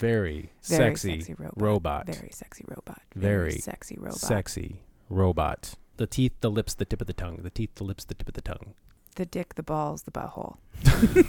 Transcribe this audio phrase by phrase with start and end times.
[0.00, 1.60] very, Very sexy, sexy robot.
[1.62, 2.06] robot.
[2.06, 3.02] Very sexy robot.
[3.14, 4.18] Very sexy robot.
[4.18, 5.74] Sexy robot.
[5.98, 7.40] The teeth, the lips, the tip of the tongue.
[7.42, 8.72] The teeth, the lips, the tip of the tongue.
[9.16, 10.56] The dick, the balls, the butthole.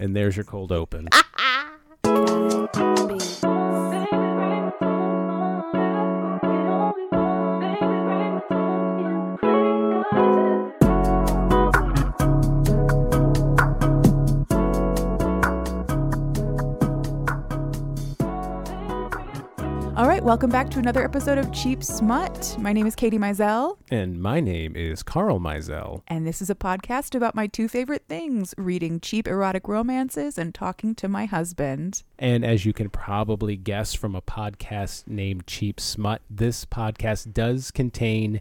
[0.00, 1.08] And there's your cold open.
[20.26, 22.56] welcome back to another episode of Cheap Smut.
[22.58, 26.02] My name is Katie Mizell, and my name is Carl Mizell.
[26.08, 30.52] and this is a podcast about my two favorite things reading cheap erotic romances and
[30.52, 32.02] talking to my husband.
[32.18, 37.70] And as you can probably guess from a podcast named Cheap Smut, this podcast does
[37.70, 38.40] contain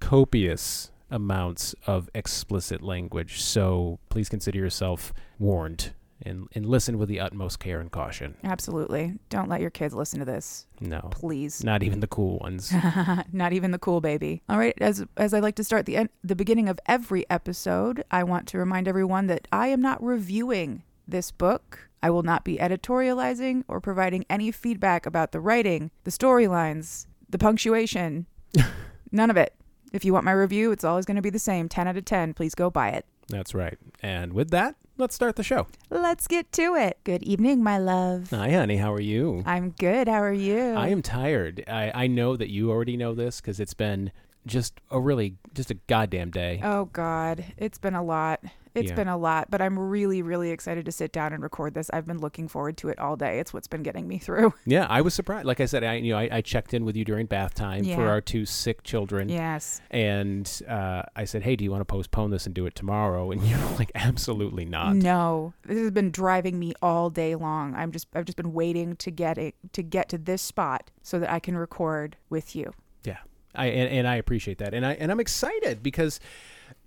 [0.00, 3.42] copious amounts of explicit language.
[3.42, 5.92] So please consider yourself warned
[6.22, 8.36] and, and listen with the utmost care and caution.
[8.44, 9.14] Absolutely.
[9.28, 11.64] Don't let your kids listen to this, No, please.
[11.64, 12.72] not even the cool ones.
[13.32, 14.42] Not even the cool baby.
[14.48, 18.04] All right, as as I like to start the en- the beginning of every episode,
[18.10, 21.88] I want to remind everyone that I am not reviewing this book.
[22.02, 27.38] I will not be editorializing or providing any feedback about the writing, the storylines, the
[27.38, 28.26] punctuation.
[29.12, 29.54] None of it.
[29.92, 32.04] If you want my review, it's always going to be the same 10 out of
[32.04, 32.34] 10.
[32.34, 33.04] Please go buy it.
[33.30, 33.78] That's right.
[34.02, 35.66] And with that, let's start the show.
[35.88, 36.98] Let's get to it.
[37.04, 38.30] Good evening, my love.
[38.30, 38.76] Hi, honey.
[38.76, 39.42] How are you?
[39.46, 40.08] I'm good.
[40.08, 40.74] How are you?
[40.74, 41.64] I am tired.
[41.66, 44.12] I, I know that you already know this because it's been
[44.46, 46.60] just a really, just a goddamn day.
[46.62, 48.40] Oh God, it's been a lot.
[48.72, 48.94] It's Yeah.
[48.94, 51.90] been a lot, but I'm really, really excited to sit down and record this.
[51.92, 53.40] I've been looking forward to it all day.
[53.40, 54.54] It's what's been getting me through.
[54.64, 55.44] Yeah, I was surprised.
[55.44, 57.84] Like I said, I you know I, I checked in with you during bath time
[57.84, 59.80] for our two sick children, Yes.
[59.90, 63.32] and uh, I said, "Hey, do you want to postpone this and do it tomorrow?"
[63.32, 67.74] And you're like, "Absolutely not." No, this has been driving me all day long.
[67.74, 71.18] I'm just, I've just been waiting to get it to get to this spot so
[71.18, 72.72] that I can record with you.
[73.02, 73.16] Yeah,
[73.54, 76.20] I and, and I appreciate that, and I and I'm excited because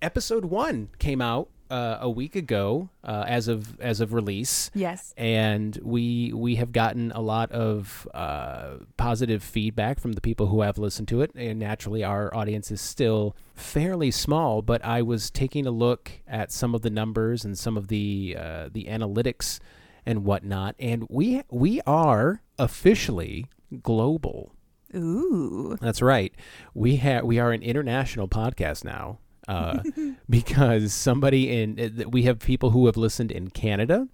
[0.01, 4.69] episode one came out uh, a week ago uh, as of as of release.
[4.75, 5.13] Yes.
[5.17, 10.61] and we we have gotten a lot of uh, positive feedback from the people who
[10.61, 15.29] have listened to it and naturally our audience is still fairly small but i was
[15.29, 19.59] taking a look at some of the numbers and some of the uh, the analytics
[20.05, 23.45] and whatnot and we we are officially
[23.81, 24.51] global
[24.95, 25.77] Ooh.
[25.81, 26.33] that's right.
[26.73, 29.79] We have we are an international podcast now uh,
[30.29, 34.07] because somebody in uh, we have people who have listened in Canada.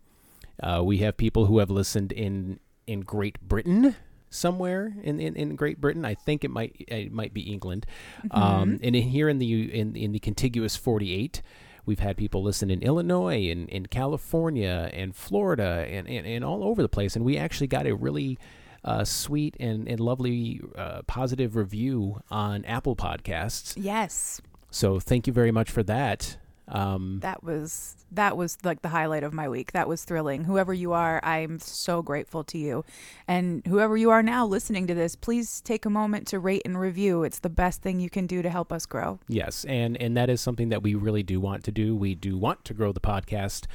[0.61, 3.95] Uh, we have people who have listened in in Great Britain
[4.29, 6.05] somewhere in, in, in Great Britain.
[6.05, 7.85] I think it might it might be England.
[8.31, 11.41] Um, and in, here in the in in the contiguous 48.
[11.85, 16.63] We've had people listen in Illinois and in California and Florida and, and, and all
[16.63, 17.15] over the place.
[17.15, 18.37] And we actually got a really
[18.83, 23.73] uh, sweet and, and lovely uh, positive review on Apple Podcasts.
[23.77, 24.41] Yes.
[24.71, 26.37] So thank you very much for that.
[26.67, 29.71] Um, That was that was like the highlight of my week.
[29.71, 30.43] That was thrilling.
[30.43, 32.85] Whoever you are, I'm so grateful to you.
[33.27, 36.79] And whoever you are now listening to this, please take a moment to rate and
[36.79, 37.23] review.
[37.23, 39.19] It's the best thing you can do to help us grow.
[39.27, 41.95] yes, and and that is something that we really do want to do.
[41.95, 43.65] We do want to grow the podcast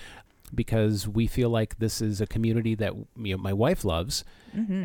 [0.54, 4.24] because we feel like this is a community that you know my wife loves,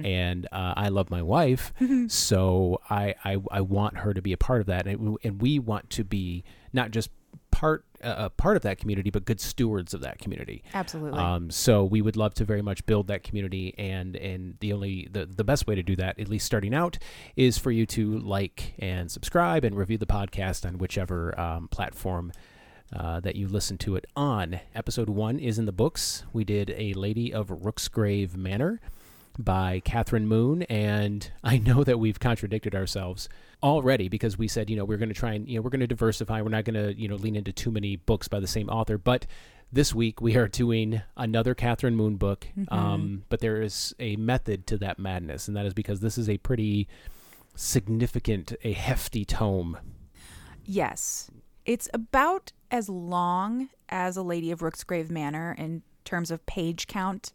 [0.05, 1.73] and uh, I love my wife.
[2.07, 5.59] so I, I I want her to be a part of that, and, and we
[5.59, 6.43] want to be
[6.73, 7.09] not just
[7.51, 10.63] part uh, a part of that community, but good stewards of that community.
[10.73, 11.19] Absolutely.
[11.19, 15.07] Um, so we would love to very much build that community, and and the only
[15.11, 16.97] the, the best way to do that, at least starting out,
[17.35, 22.31] is for you to like and subscribe and review the podcast on whichever um, platform.
[22.91, 24.59] Uh, that you listen to it on.
[24.73, 26.23] Episode one is in the books.
[26.33, 28.81] We did A Lady of Rooksgrave Manor
[29.37, 33.29] by Kathryn Moon, and I know that we've contradicted ourselves
[33.61, 35.81] already because we said, you know, we're going to try and, you know, we're going
[35.81, 36.41] to diversify.
[36.41, 38.97] We're not going to, you know, lean into too many books by the same author.
[38.97, 39.27] But
[39.71, 44.65] this week we are doing another Kathryn Moon book, um, but there is a method
[44.65, 46.87] to that madness, and that is because this is a pretty
[47.55, 49.77] significant, a hefty tome.
[50.65, 51.29] yes.
[51.65, 57.33] It's about as long as A Lady of Rooksgrave Manor in terms of page count,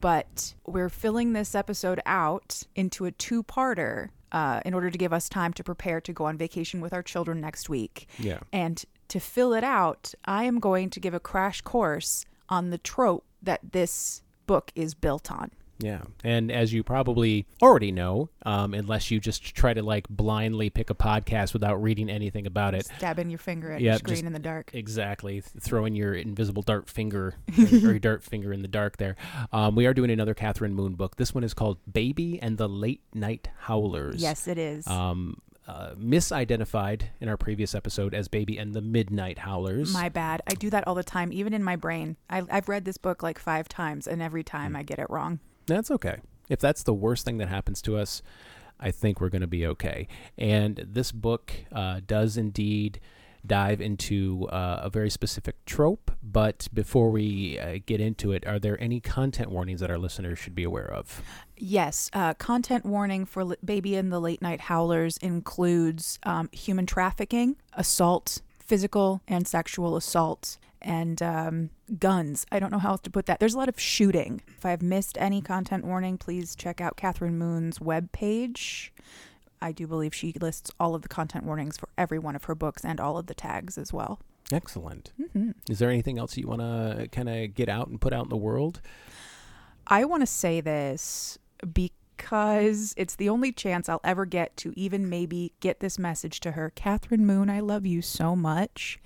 [0.00, 5.12] but we're filling this episode out into a two parter uh, in order to give
[5.12, 8.08] us time to prepare to go on vacation with our children next week.
[8.18, 8.40] Yeah.
[8.52, 12.78] And to fill it out, I am going to give a crash course on the
[12.78, 15.50] trope that this book is built on.
[15.78, 16.02] Yeah.
[16.24, 20.88] And as you probably already know, um, unless you just try to like blindly pick
[20.90, 22.86] a podcast without reading anything about it.
[22.86, 24.70] Stabbing your finger at Yeah, your screen just- in the dark.
[24.72, 25.40] Exactly.
[25.60, 29.16] Throwing your invisible dart finger or your dart finger in the dark there.
[29.52, 31.16] Um, we are doing another Kathryn Moon book.
[31.16, 34.22] This one is called Baby and the Late Night Howlers.
[34.22, 34.86] Yes, it is.
[34.86, 39.92] Um, uh, misidentified in our previous episode as Baby and the Midnight Howlers.
[39.92, 40.40] my bad.
[40.46, 42.16] I do that all the time, even in my brain.
[42.30, 44.76] I, I've read this book like five times, and every time Hmm.
[44.76, 45.40] I get it wrong.
[45.66, 46.18] That's okay.
[46.48, 48.22] If that's the worst thing that happens to us,
[48.78, 50.06] I think we're going to be okay.
[50.38, 53.00] And this book uh, does indeed
[53.46, 56.10] dive into uh, a very specific trope.
[56.22, 60.38] But before we uh, get into it, are there any content warnings that our listeners
[60.38, 61.22] should be aware of?
[61.56, 67.56] Yes, uh, content warning for Baby and the Late Night Howlers includes um, human trafficking,
[67.72, 72.46] assault, physical and sexual assault, and um, guns.
[72.50, 73.40] I don't know how else to put that.
[73.40, 74.42] There's a lot of shooting.
[74.56, 78.90] If I've missed any content warning, please check out Kathryn Moon's webpage.
[79.60, 82.54] I do believe she lists all of the content warnings for every one of her
[82.54, 84.20] books and all of the tags as well.
[84.52, 85.12] Excellent.
[85.32, 88.24] hmm Is there anything else you want to kind of get out and put out
[88.24, 88.80] in the world?
[89.86, 91.38] I want to say this
[91.72, 96.52] because it's the only chance I'll ever get to even maybe get this message to
[96.52, 96.72] her.
[96.76, 99.00] Kathryn Moon, I love you so much.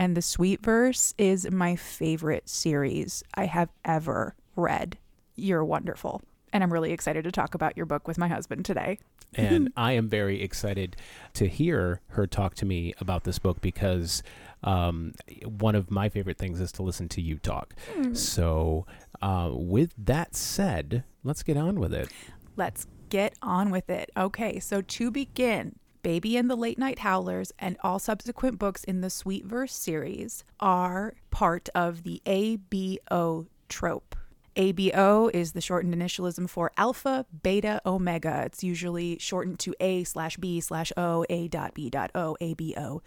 [0.00, 4.96] And the Sweetverse is my favorite series I have ever read.
[5.36, 6.22] You're wonderful.
[6.54, 8.98] And I'm really excited to talk about your book with my husband today.
[9.34, 10.96] and I am very excited
[11.34, 14.22] to hear her talk to me about this book because
[14.64, 15.12] um,
[15.44, 17.74] one of my favorite things is to listen to you talk.
[18.14, 18.86] So,
[19.20, 22.08] uh, with that said, let's get on with it.
[22.56, 24.10] Let's get on with it.
[24.16, 29.00] Okay, so to begin, Baby and the Late Night Howlers and all subsequent books in
[29.00, 34.16] the Sweetverse series are part of the ABO trope.
[34.56, 38.42] ABO is the shortened initialism for alpha, beta, omega.
[38.46, 43.00] It's usually shortened to A slash B slash O, A dot B dot O, ABO,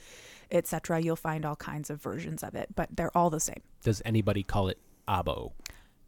[0.51, 1.01] etc.
[1.01, 3.61] You'll find all kinds of versions of it, but they're all the same.
[3.83, 5.51] Does anybody call it Abo?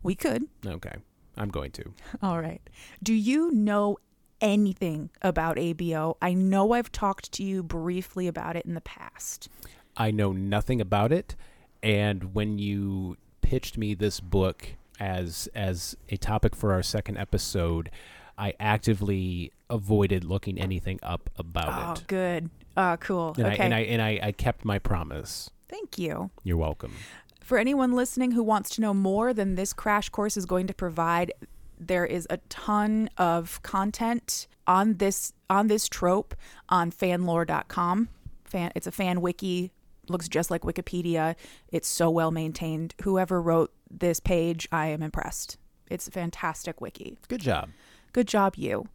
[0.04, 0.48] We could.
[0.66, 0.96] Okay,
[1.36, 1.94] I'm going to.
[2.22, 2.62] All right.
[3.04, 3.98] Do you know
[4.42, 6.16] anything about ABO?
[6.22, 9.50] I know I've talked to you briefly about it in the past.
[9.98, 11.36] I know nothing about it,
[11.82, 17.90] and when you pitched me this book as as a topic for our second episode,
[18.38, 22.00] I actively avoided looking anything up about Oh, it.
[22.00, 22.50] Oh, good.
[22.78, 23.34] Uh, cool.
[23.38, 23.62] And, okay.
[23.62, 25.50] I, and I and I, I kept my promise.
[25.70, 26.30] Thank you.
[26.44, 26.94] You're welcome.
[27.42, 30.74] For anyone listening who wants to know more than this crash course is going to
[30.74, 31.32] provide,
[31.80, 36.36] there is a ton of content on this on this trope
[36.70, 38.10] on fanlore.com.
[38.44, 39.72] Fan it's a fan wiki,
[40.10, 41.36] looks just like Wikipedia.
[41.70, 42.96] It's so well maintained.
[43.04, 45.58] Whoever wrote this page, I am impressed.
[45.90, 47.18] It's a fantastic wiki.
[47.28, 47.70] Good job.
[48.14, 48.88] Good job, you.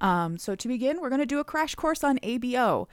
[0.00, 2.86] Um, so, to begin, we're going to do a crash course on ABO.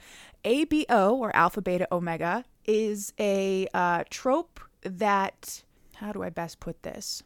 [0.44, 5.62] ABO, or alpha, beta, omega, is a uh, trope that,
[5.96, 7.22] how do I best put this?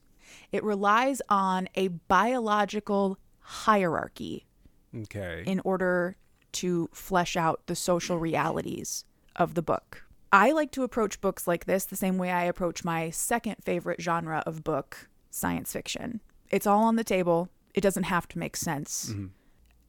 [0.53, 4.47] It relies on a biological hierarchy
[4.95, 5.43] Okay.
[5.47, 6.17] in order
[6.53, 9.05] to flesh out the social realities
[9.37, 10.05] of the book.
[10.33, 14.01] I like to approach books like this the same way I approach my second favorite
[14.01, 16.21] genre of book, science fiction.
[16.51, 17.49] It's all on the table.
[17.75, 19.11] It doesn't have to make sense.
[19.11, 19.27] Mm-hmm.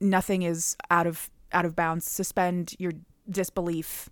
[0.10, 2.10] Nothing is out of out of bounds.
[2.10, 2.92] Suspend your
[3.30, 4.10] disbelief.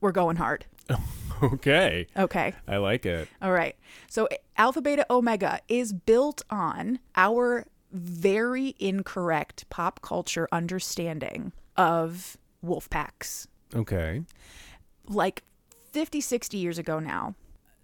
[0.00, 0.66] We're going hard.
[1.42, 2.06] okay.
[2.16, 2.54] Okay.
[2.66, 3.28] I like it.
[3.42, 3.76] All right.
[4.08, 12.88] So Alpha Beta Omega is built on our very incorrect pop culture understanding of wolf
[12.90, 13.48] packs.
[13.74, 14.22] Okay.
[15.08, 15.42] Like
[15.92, 17.34] 50, 60 years ago now,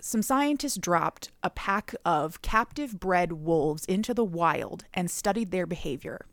[0.01, 5.67] some scientists dropped a pack of captive bred wolves into the wild and studied their
[5.67, 6.27] behavior.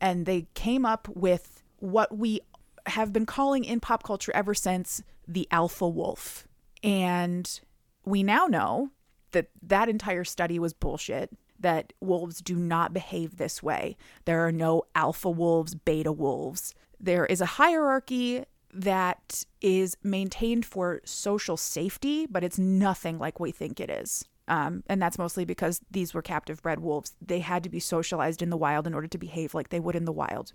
[0.00, 2.40] And they came up with what we
[2.86, 6.46] have been calling in pop culture ever since the alpha wolf.
[6.82, 7.60] And
[8.04, 8.90] we now know
[9.32, 13.96] that that entire study was bullshit, that wolves do not behave this way.
[14.24, 16.74] There are no alpha wolves, beta wolves.
[16.98, 23.50] There is a hierarchy that is maintained for social safety, but it's nothing like we
[23.50, 24.24] think it is.
[24.48, 27.14] Um, and that's mostly because these were captive bred wolves.
[27.24, 29.96] They had to be socialized in the wild in order to behave like they would
[29.96, 30.52] in the wild.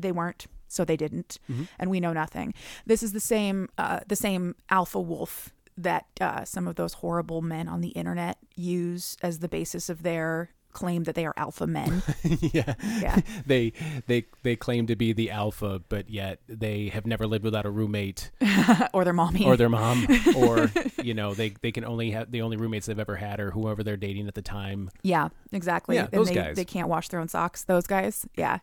[0.00, 1.38] They weren't, so they didn't,
[1.78, 2.52] and we know nothing.
[2.84, 7.42] This is the same, uh, the same alpha wolf that uh, some of those horrible
[7.42, 11.66] men on the internet use as the basis of their claim that they are alpha
[11.66, 12.02] men.
[12.24, 12.74] yeah.
[13.00, 13.20] Yeah.
[13.46, 13.72] they
[14.06, 17.70] they they claim to be the alpha, but yet they have never lived without a
[17.70, 18.30] roommate
[18.92, 19.46] or their mommy.
[19.46, 20.70] or their mom, or
[21.02, 23.82] you know they they can only have the only roommates they've ever had or whoever
[23.82, 24.90] they're dating at the time.
[25.02, 25.96] yeah, exactly.
[25.96, 26.56] Yeah, and those they, guys.
[26.56, 27.64] they can't wash their own socks.
[27.64, 28.26] Those guys.
[28.36, 28.58] Yeah.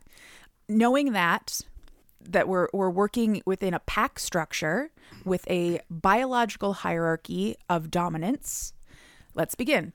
[0.70, 1.62] Knowing that
[2.30, 4.92] that we're we're working within a pack structure
[5.26, 8.74] with a biological hierarchy of dominance.
[9.34, 9.94] Let's begin.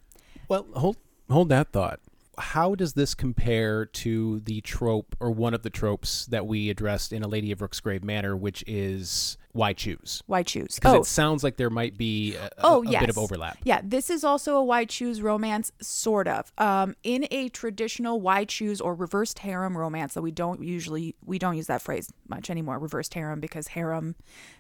[0.49, 0.97] Well, hold
[1.31, 2.01] hold that thought.
[2.39, 7.13] How does this compare to the trope or one of the tropes that we addressed
[7.13, 10.23] in A Lady of Rooksgrave Manor, which is why choose?
[10.27, 10.77] Why choose?
[10.77, 13.01] Because Oh, it sounds like there might be a, a- Oh, a yes.
[13.01, 13.59] bit of overlap.
[13.65, 16.53] Yeah, this is also a why choose romance, sort of.
[16.59, 21.39] Um, in a traditional why choose or reversed harem romance, that we don't usually we
[21.39, 22.79] don't use that phrase much anymore.
[22.79, 24.15] Reversed harem because harem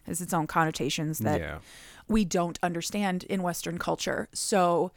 [0.04, 1.58] has its own connotations that Yeah.
[2.08, 4.28] we don't understand in Western culture.
[4.32, 4.92] So,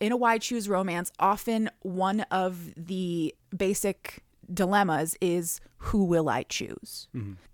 [0.00, 6.42] in a why choose romance, often one of the basic dilemmas is who will I
[6.42, 7.08] choose?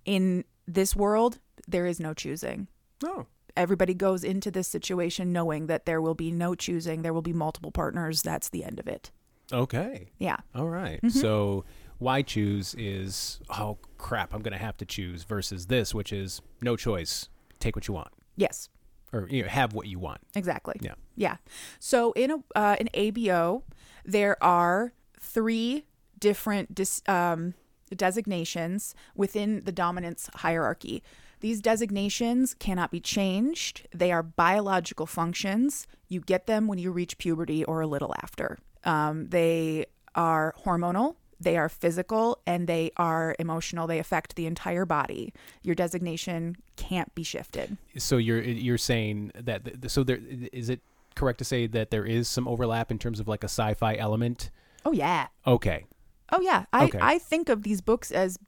[0.05, 1.39] In this world,
[1.69, 2.69] there is no choosing
[3.05, 3.27] Oh.
[3.57, 7.33] everybody goes into this situation knowing that there will be no choosing there will be
[7.33, 9.11] multiple partners that's the end of it
[9.53, 10.11] Okay.
[10.19, 11.01] yeah All right.
[11.03, 11.09] Mm-hmm.
[11.19, 11.65] So
[11.99, 16.77] why choose is oh crap, I'm gonna have to choose versus this, which is no
[16.77, 17.29] choice.
[17.59, 18.09] Take what you want.
[18.37, 18.69] yes
[19.13, 20.21] Or you know, have what you want.
[20.37, 20.95] exactly Yeah.
[21.17, 21.37] yeah
[21.81, 23.63] so in a uh, in abo
[24.05, 25.85] there are three
[26.19, 27.55] different dis, um,
[28.05, 31.03] designations within the dominance hierarchy
[31.41, 33.89] these designations cannot be changed.
[33.95, 35.87] They are biological functions.
[36.09, 38.59] You get them when you reach puberty or a little after.
[38.85, 43.87] Um, they are hormonal they are physical and they are emotional.
[43.87, 45.33] They affect the entire body.
[45.63, 47.79] Your designation can't be shifted.
[47.97, 50.21] So you're you're saying that th- so there
[50.53, 50.81] is it
[51.15, 54.51] correct to say that there is some overlap in terms of like a sci-fi element?
[54.85, 55.29] oh yeah.
[55.47, 55.87] Okay.
[56.31, 56.99] Oh yeah, I Okay.
[57.01, 58.39] I think of these books as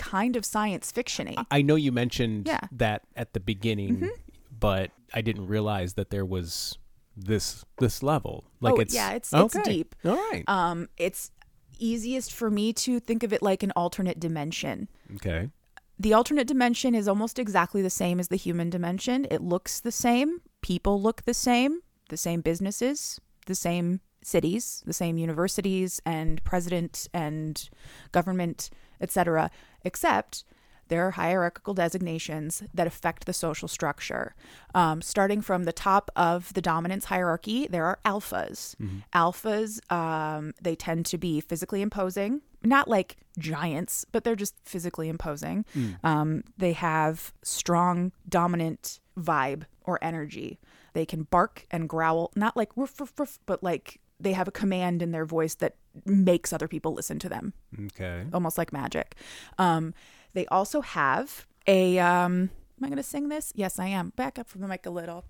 [0.00, 1.36] kind of science fictiony.
[1.50, 2.56] I know you mentioned Yeah.
[2.64, 2.76] Mm-hmm.
[2.78, 4.10] that at the beginning,
[4.58, 6.78] but I didn't realize that there was
[7.16, 8.44] this this level.
[8.60, 9.94] Like Oh, it's yeah, it's- it's deep.
[10.04, 10.44] All right.
[10.48, 11.30] Um, it's
[11.78, 14.88] easiest for me to think of it like an alternate dimension.
[15.16, 15.50] okay.
[15.98, 19.26] The alternate dimension is almost exactly the same as the human dimension.
[19.30, 20.40] It looks the same.
[20.62, 21.80] People look the same.
[22.08, 27.68] The same businesses, the same cities, the same universities and president and
[28.12, 29.50] government, etc.
[29.84, 30.44] Except
[30.88, 34.34] there are hierarchical designations that affect the social structure.
[34.74, 38.74] Um, starting from the top of the dominance hierarchy, there are alphas.
[39.14, 45.08] Alphas, um, they tend to be physically imposing, not like giants, but they're just physically
[45.08, 45.64] imposing.
[46.02, 50.58] Um, they have strong, dominant vibe or energy.
[50.92, 54.52] They can bark and growl, not like woof, woof, woof, but like they have a
[54.52, 57.52] command in their voice that makes other people listen to them
[57.86, 58.24] Okay.
[58.32, 59.14] almost like magic.
[59.58, 59.94] Um,
[60.34, 61.98] they also have a.
[61.98, 63.52] Um, am I going to sing this?
[63.56, 64.10] Yes, I am.
[64.16, 65.24] Back up from the mic a little.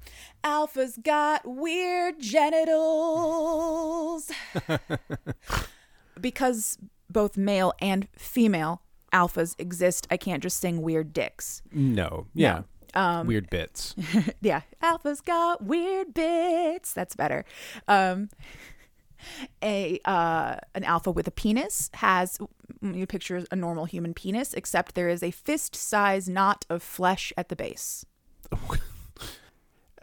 [0.44, 4.30] Alpha's got weird genitals.
[6.20, 6.78] because
[7.08, 8.82] both male and female
[9.12, 11.62] alphas exist, I can't just sing weird dicks.
[11.72, 12.26] No.
[12.34, 12.62] Yeah.
[12.94, 13.94] Um, Weird bits.
[14.40, 16.92] yeah, alpha's got weird bits.
[16.92, 17.44] That's better.
[17.86, 18.30] Um,
[19.62, 22.38] a uh, an alpha with a penis has
[22.82, 27.32] you picture a normal human penis, except there is a fist size knot of flesh
[27.36, 28.04] at the base.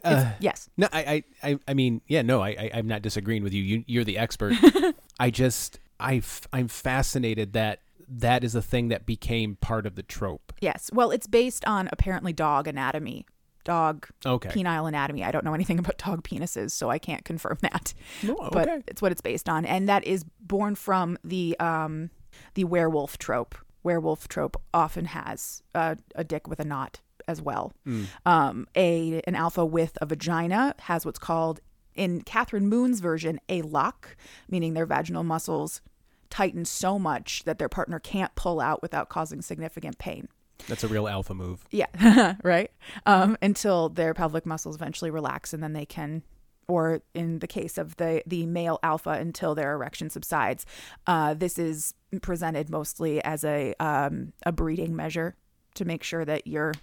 [0.06, 0.70] It's- yes.
[0.78, 3.64] No, I, I, I, I mean, yeah, no, I, I, I'm not disagreeing with you.
[3.64, 4.54] you you're the expert.
[5.20, 6.22] I just, I,
[6.54, 10.54] I'm fascinated that that is a thing that became part of the trope.
[10.62, 10.90] Yes.
[10.94, 13.26] Well, it's based on apparently dog anatomy,
[13.68, 14.50] dog Okay.
[14.50, 15.24] penile anatomy.
[15.24, 17.94] I don't know anything about dog penises, so I can't confirm that.
[18.28, 22.10] Oh, but it's what it's based on, and that is born from the um
[22.56, 23.56] the werewolf trope.
[23.84, 27.74] Werewolf trope often has uh, a dick with a knot as well.
[27.84, 28.04] Hmm.
[28.26, 31.60] Um, a an alpha with a vagina has what's called
[31.96, 34.16] in Kathryn Moon's version a lock,
[34.50, 35.82] meaning their vaginal muscles
[36.30, 40.28] tighten so much that their partner can't pull out without causing significant pain.
[40.68, 41.66] That's a real alpha move.
[41.72, 42.72] Yeah, right.
[43.06, 46.24] Um, until their pelvic muscles eventually relax, and then they can,
[46.68, 50.66] or in the case of the the male alpha, until their erection subsides.
[51.06, 55.36] Uh, this is presented mostly as a um, a breeding measure
[55.76, 56.74] to make sure that you're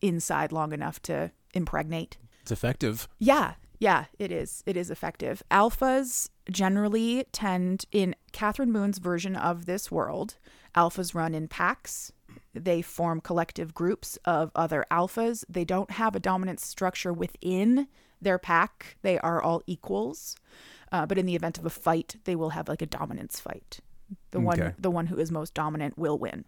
[0.00, 2.18] inside long enough to impregnate.
[2.42, 3.08] It's effective.
[3.18, 4.62] Yeah, yeah, it is.
[4.64, 5.42] It is effective.
[5.50, 10.36] Alphas generally tend, in Kathryn Moon's version of this world,
[10.76, 12.12] alphas run in packs.
[12.54, 15.44] They form collective groups of other alphas.
[15.48, 17.88] They don't have a dominant structure within
[18.20, 20.36] their pack, they are all equals.
[20.92, 23.80] Uh, but in the event of a fight, they will have like a dominance fight.
[24.30, 24.44] The Okay.
[24.44, 26.44] one the one who is most dominant will win.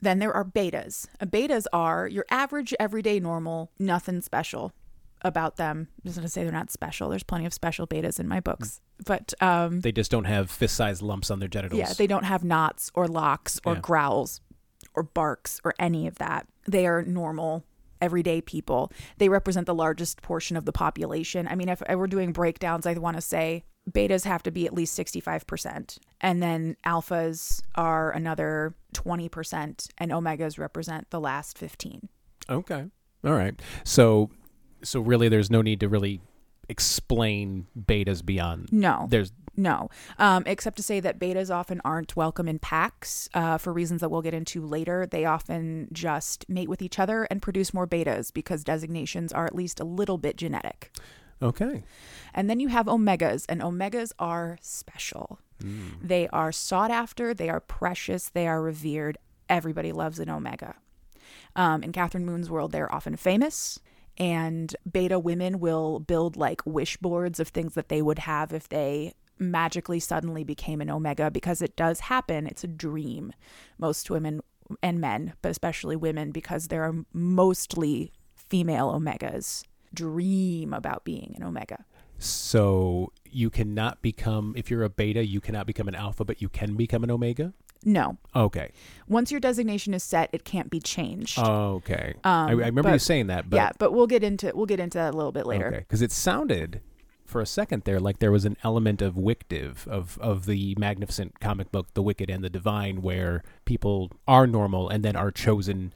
[0.00, 1.06] Then there are betas.
[1.20, 4.72] Uh, betas are your average, everyday, normal, nothing special
[5.22, 5.88] about them.
[5.98, 7.08] I'm just gonna say they're not special.
[7.10, 11.02] There's plenty of special betas in my books, but um, They just don't have fist-sized
[11.02, 11.78] lumps on their genitals.
[11.78, 13.80] yeah, they don't have knots or locks or Yeah.
[13.80, 14.40] growls
[14.98, 16.46] or barks or any of that.
[16.66, 17.64] They are normal,
[18.00, 18.92] everyday people.
[19.18, 21.46] They represent the largest portion of the population.
[21.46, 24.66] I mean, if I were doing breakdowns, I want to say betas have to be
[24.66, 25.98] at least 65%.
[26.20, 32.08] And then alphas are another 20%, and omegas represent the last 15.
[32.50, 32.86] Okay.
[33.24, 33.60] All right.
[33.84, 34.30] So,
[34.82, 36.20] so really, there's no need to really
[36.68, 38.72] explain betas beyond.
[38.72, 39.06] No.
[39.08, 43.72] There's No, um, except to say that betas often aren't welcome in packs uh, for
[43.72, 45.04] reasons that we'll get into later.
[45.04, 49.56] They often just mate with each other and produce more betas because designations are at
[49.56, 50.92] least a little bit genetic.
[51.42, 51.82] okay.
[52.32, 55.40] And then you have omegas, and omegas are special.
[56.00, 59.18] They are sought after, they are precious, they are revered.
[59.48, 60.76] Everybody loves an omega.
[61.56, 63.80] Um, in Kathryn Moon's world, they're often famous,
[64.18, 68.68] and beta women will build like wish boards of things that they would have if
[68.68, 72.46] they magically suddenly became an omega because it does happen.
[72.46, 73.32] It's a dream.
[73.78, 74.40] Most women
[74.82, 79.64] and men, but especially women, because there are mostly female omegas,
[79.94, 81.84] dream about being an omega.
[82.18, 86.48] So you cannot become if you're a beta, you cannot become an alpha, but you
[86.48, 87.54] can become an omega.
[87.84, 88.72] No, Okay.
[89.06, 91.38] once your designation is set, it can't be changed.
[91.38, 92.14] Okay.
[92.24, 94.80] I, I remember you Um, saying that, but yeah, but we'll get into we'll get
[94.80, 95.68] into that a little bit later.
[95.68, 96.80] Okay, because it sounded
[97.28, 101.38] for a second there like there was an element of WicDiv of of the magnificent
[101.40, 105.92] comic book, The Wicked and the Divine, where people are normal and then are chosen.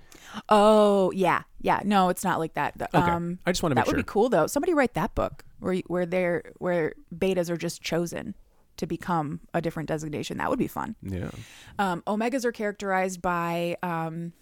[0.49, 1.81] Oh yeah, yeah.
[1.85, 2.75] No, it's not like that.
[2.95, 3.99] Okay, Um, I just want to that would sure.
[3.99, 4.47] be cool though.
[4.47, 8.35] Somebody write that book where where they're where betas are just chosen
[8.79, 10.39] to become a different designation.
[10.39, 10.97] That would be fun.
[11.03, 11.31] Yeah.
[11.79, 14.33] Um, omegas are characterized by um,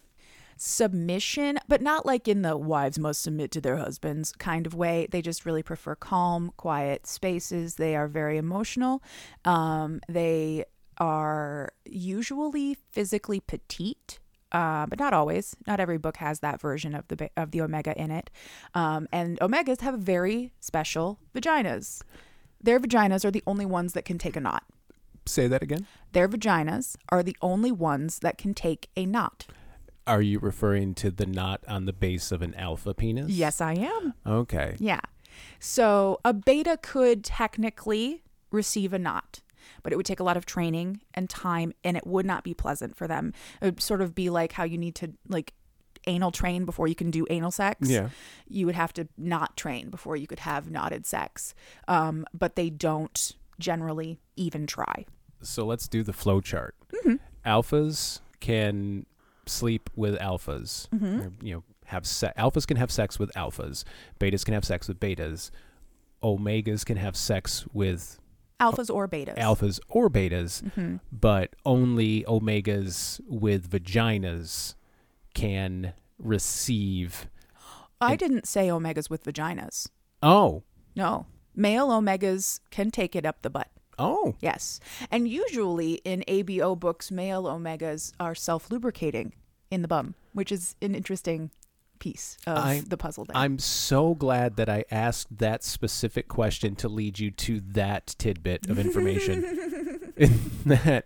[0.61, 5.07] submission, but not like in the wives must submit to their husbands kind of way.
[5.09, 7.75] They just really prefer calm, quiet spaces.
[7.75, 9.01] They are very emotional.
[9.43, 10.65] Um, they
[10.99, 14.19] are usually physically petite.
[14.51, 15.55] Uh, but not always.
[15.65, 18.29] Not every book has that version of the of the omega in it.
[18.75, 22.01] Um, and omegas have very special vaginas.
[22.61, 24.63] Their vaginas are the only ones that can take a knot.
[25.25, 25.87] Say that again.
[26.11, 29.45] Their vaginas are the only ones that can take a knot.
[30.07, 33.29] Are you referring to the knot on the base of an alpha penis?
[33.29, 34.13] Yes, I am.
[34.25, 34.75] Okay.
[34.79, 35.01] Yeah.
[35.59, 39.41] So a beta could technically receive a knot,
[39.83, 42.53] but it would take a lot of training and time, and it would not be
[42.53, 43.33] pleasant for them.
[43.61, 45.53] It would sort of be like how you need to like
[46.07, 47.87] anal train before you can do anal sex.
[47.87, 48.09] Yeah.
[48.47, 51.53] You would have to not train before you could have knotted sex.
[51.87, 55.05] Um, but they don't generally even try.
[55.41, 56.75] So let's do the flow chart.
[56.91, 57.15] Mm-hmm.
[57.45, 59.05] Alphas can
[59.47, 60.87] sleep with alphas.
[60.89, 61.19] Mm-hmm.
[61.21, 63.83] Or, you know, have se- alphas can have sex with alphas.
[64.19, 65.51] Betas can have sex with betas.
[66.23, 68.17] Omegas can have sex with
[68.59, 69.35] Alphas or betas.
[69.39, 74.75] alphas or betas, hmm but only omegas with vaginas
[75.33, 77.27] can receive.
[77.99, 79.87] I didn't say omegas with vaginas.
[80.21, 80.61] Oh,
[80.95, 81.25] No.
[81.55, 83.67] Male omegas can take it up the butt.
[84.01, 84.79] Oh, Yes.
[85.09, 89.33] And usually in ABO books, male omegas are self lubricating
[89.69, 91.51] in the bum, which is an interesting
[91.99, 93.37] piece of I- the puzzle there.
[93.37, 98.67] I'm so glad that I asked that specific question to lead you to that tidbit
[98.69, 100.09] of information.
[100.65, 101.05] That,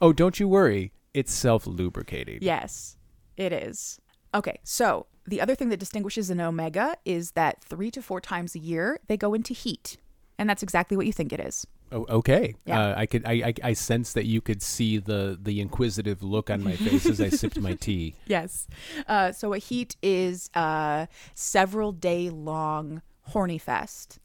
[0.00, 2.38] oh, don't you worry, it's self lubricating.
[2.40, 2.96] yes,
[3.36, 4.00] it is.
[4.34, 8.54] Okay, so the other thing that distinguishes an omega is that three to four times
[8.56, 9.98] a year they go into heat.
[10.38, 11.66] And that's exactly what you think it is.
[11.92, 12.54] Oh, okay.
[12.66, 12.80] Yeah.
[12.80, 13.26] Uh, I could.
[13.26, 13.54] I, I.
[13.64, 17.28] I sense that you could see the the inquisitive look on my face as I
[17.40, 18.14] sipped my tea.
[18.26, 18.68] Yes.
[19.08, 24.20] Uh, so a heat is a several day long horny fest.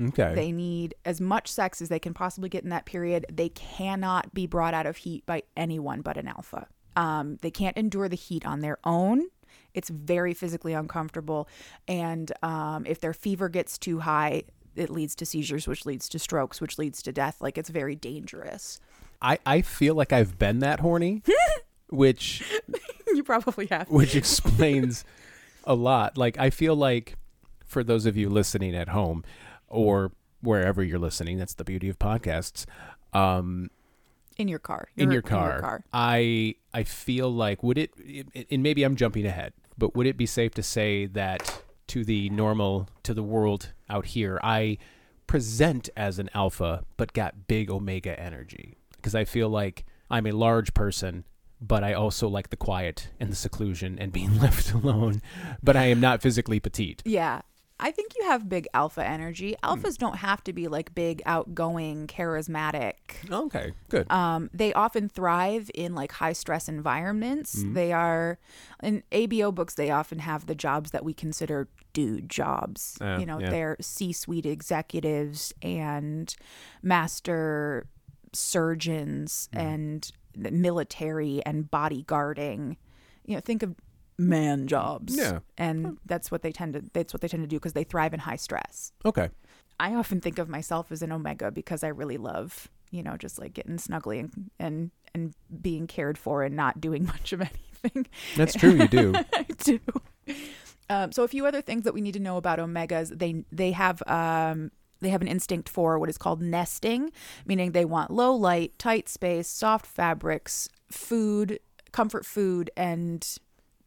[0.00, 0.34] Okay.
[0.34, 3.26] They need as much sex as they can possibly get in that period.
[3.32, 6.68] They cannot be brought out of heat by anyone but an alpha.
[6.96, 9.28] Um, they can't endure the heat on their own.
[9.74, 11.48] It's very physically uncomfortable.
[11.86, 14.44] And um, if their fever gets too high,
[14.76, 17.38] it leads to seizures, which leads to strokes, which leads to death.
[17.40, 18.80] Like it's very dangerous.
[19.22, 19.38] I.
[19.46, 21.22] I feel like I've been that horny,
[21.90, 22.42] which
[23.14, 23.88] you probably have.
[23.88, 25.04] which explains
[25.64, 26.16] a lot.
[26.18, 27.16] Like I feel like
[27.64, 29.24] for those of you listening at home
[29.68, 30.12] or
[30.42, 32.66] wherever you're listening, that's the beauty of podcasts.
[33.12, 33.70] Um,
[34.36, 34.88] In your car.
[34.96, 39.24] in You're your car, I I feel like would it, it and maybe I'm jumping
[39.26, 43.72] ahead, but would it be safe to say that to the normal to the world
[43.88, 44.40] out here.
[44.42, 44.78] I
[45.26, 50.32] present as an alpha, but got big omega energy because I feel like I'm a
[50.32, 51.24] large person,
[51.60, 55.22] but I also like the quiet and the seclusion and being left alone.
[55.62, 57.02] But I am not physically petite.
[57.04, 57.42] Yeah.
[57.78, 59.54] I think you have big alpha energy.
[59.62, 62.94] Alphas don't have to be like big, outgoing, charismatic.
[63.30, 64.10] Okay, good.
[64.10, 67.62] Um, they often thrive in like high stress environments.
[67.74, 68.38] They are
[68.82, 69.74] in ABO books.
[69.74, 72.96] They often have the jobs that we consider dude jobs.
[73.00, 73.50] Oh, you know, yeah.
[73.50, 76.34] they're C-suite executives and
[76.82, 77.86] master
[78.32, 79.58] surgeons Hmm.
[79.58, 82.76] and military and bodyguarding.
[83.24, 83.74] You know, think of
[84.18, 85.16] man jobs.
[85.16, 85.40] Yeah.
[85.58, 86.82] and that's what they tend to.
[86.92, 88.92] That's what they tend to do because they thrive in high stress.
[89.04, 89.30] okay.
[89.78, 93.38] I often think of myself as an omega because I really love, you know, just
[93.38, 98.06] like getting snuggly and and, and being cared for and not doing much of anything.
[98.36, 99.12] That's true, you do.
[99.34, 99.80] I do.
[100.88, 103.18] Um, so a few other things that we need to know about omegas.
[103.18, 107.12] They they have um, they have an instinct for what is called nesting,
[107.44, 111.60] meaning they want low light, tight space, soft fabrics, food,
[111.92, 113.36] comfort food, and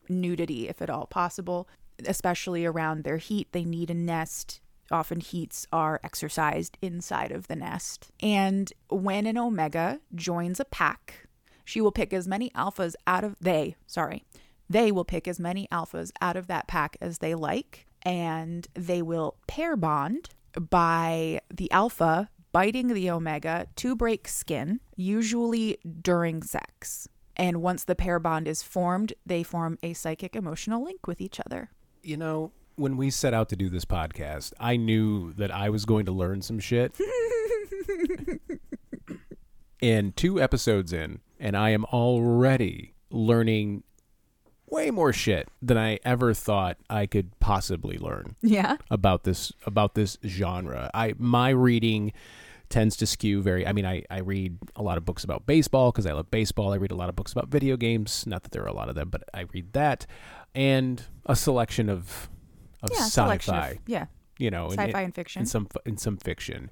[0.09, 1.67] nudity if at all possible.
[2.05, 4.61] Especially around their heat, they need a nest.
[4.91, 8.11] Often heats are exercised inside of the nest.
[8.19, 11.27] And when an omega joins a pack,
[11.63, 14.23] she will pick as many alphas out of they, sorry.
[14.69, 19.01] They will pick as many alphas out of that pack as they like and they
[19.01, 20.29] will pair bond
[20.69, 27.07] by the alpha biting the omega to break skin, usually during sex.
[27.39, 31.39] And once the pair bond is formed, they form a psychic emotional link with each
[31.45, 31.69] other.
[32.03, 35.85] You know, when we set out to do this podcast, I knew that I was
[35.85, 36.93] going to learn some shit.
[39.81, 43.83] and two episodes in, and I am already learning
[44.67, 48.77] way more shit than I ever thought I could possibly learn Yeah.
[48.91, 50.91] about this about this genre.
[50.93, 52.11] I my reading
[52.69, 55.91] tends to skew very I mean I, I read a lot of books about baseball
[55.91, 56.71] because I love baseball.
[56.73, 58.25] I read a lot of books about video games.
[58.27, 60.05] Not that there are a lot of them, but I read that.
[60.53, 62.29] And a selection of
[62.83, 63.01] of Yeah.
[63.03, 63.79] selection of- sci-fi.
[63.87, 64.05] yeah.
[64.37, 65.39] you know, Sci-fi and fiction.
[65.41, 66.69] and some in some fiction.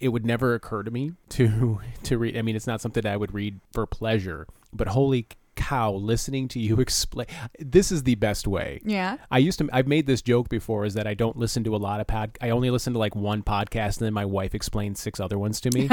[0.00, 2.36] It would never occur to me to to read.
[2.36, 4.46] I mean, it's not something I would read for pleasure.
[4.72, 5.26] But holy
[5.58, 7.26] cow, listening to you explain
[7.58, 8.80] this is the best way.
[8.84, 9.18] Yeah.
[9.30, 9.68] I used to.
[9.72, 12.38] I've made this joke before is that I don't listen to a lot of pod.
[12.40, 15.60] I only listen to like one podcast, and then my wife explains six other ones
[15.62, 15.90] to me.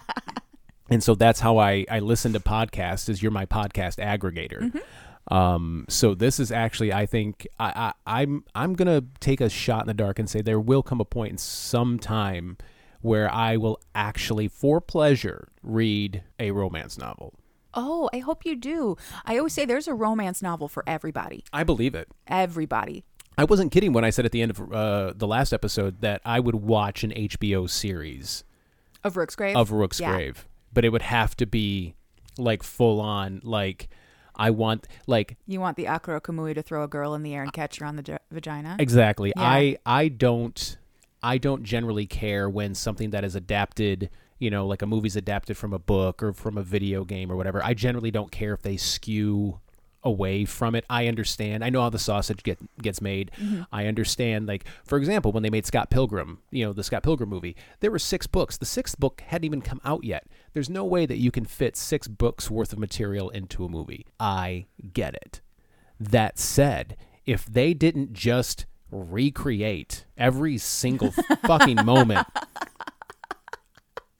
[0.90, 3.08] and so that's how I I listen to podcasts.
[3.08, 4.80] Is you're my podcast aggregator.
[5.30, 9.82] Um, so this is actually, I think, I, I, I'm I'm gonna take a shot
[9.82, 12.56] in the dark and say there will come a point in some time
[13.00, 17.34] where I will actually, for pleasure, read a romance novel.
[17.80, 18.96] Oh, I hope you do.
[19.24, 21.44] I always say there's a romance novel for everybody.
[21.52, 22.08] I believe it.
[22.26, 23.04] Everybody.
[23.36, 26.20] I wasn't kidding when I said at the end of uh, the last episode that
[26.24, 28.42] I would watch an HBO series
[29.04, 29.54] Of Rooksgrave.
[29.54, 30.12] of Rook's Yeah.
[30.14, 31.94] Grave, but it would have to be
[32.36, 33.40] like full on.
[33.44, 33.88] Like
[34.34, 37.42] I want like You want the Akira Kamui to throw a girl in the air
[37.44, 38.74] and catch her on the j- vagina?
[38.80, 39.32] exactly.
[39.36, 39.42] Yeah.
[39.42, 40.76] I I don't
[41.22, 44.10] I don't generally care when something that is adapted.
[44.38, 47.36] You know, like a movie's adapted from a book or from a video game or
[47.36, 47.64] whatever.
[47.64, 49.60] I generally don't care if they skew
[50.02, 50.84] away from it.
[50.88, 51.64] I understand.
[51.64, 53.30] I know how the sausage get gets made.
[53.36, 53.62] Mm-hmm.
[53.72, 54.46] I understand.
[54.46, 57.90] Like for example, when they made Scott Pilgrim, you know, the Scott Pilgrim movie, there
[57.90, 58.56] were six books.
[58.56, 60.26] The sixth book hadn't even come out yet.
[60.52, 64.06] There's no way that you can fit six books worth of material into a movie.
[64.18, 65.40] I get it.
[66.00, 66.96] That said,
[67.26, 71.10] if they didn't just recreate every single
[71.46, 72.26] fucking moment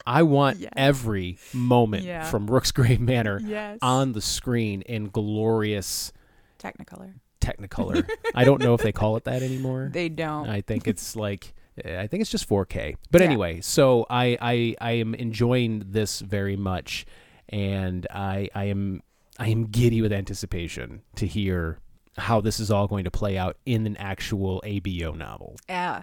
[0.08, 0.72] I want Yes.
[0.76, 2.24] every moment Yeah.
[2.24, 3.78] from Rooksgrave Manor Yes.
[3.82, 6.12] on the screen in glorious
[6.58, 7.14] Technicolor.
[7.40, 8.08] Technicolor.
[8.34, 9.90] I don't know if they call it that anymore.
[9.92, 10.48] They don't.
[10.48, 12.96] I think it's like I think it's just 4K.
[13.12, 13.26] But Yeah.
[13.28, 17.06] anyway, so I, I I am enjoying this very much,
[17.50, 19.02] and I I am
[19.38, 21.78] I am giddy with anticipation to hear
[22.16, 25.54] how this is all going to play out in an actual ABO novel.
[25.68, 26.02] Yeah.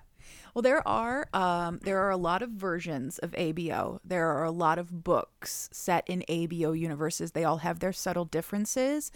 [0.55, 3.99] Well, there are um, there are a lot of versions of ABO.
[4.05, 7.33] There are a lot of books set in ABO universes.
[7.33, 9.11] They all have their subtle differences.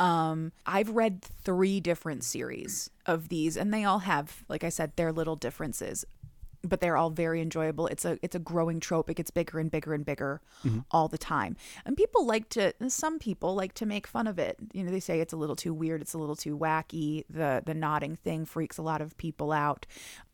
[0.00, 4.96] Um, I've read three different series of these, and they all have, like I said,
[4.96, 6.04] their little differences.
[6.62, 7.86] But they're all very enjoyable.
[7.86, 9.08] It's a it's a growing trope.
[9.08, 10.40] It gets bigger and bigger and bigger
[10.90, 11.56] all the time.
[11.86, 14.56] And people like to some people like to make fun of it.
[14.72, 17.24] You know, they say it's a little too weird, it's a little too wacky.
[17.30, 19.86] The the nodding thing freaks a lot of people out.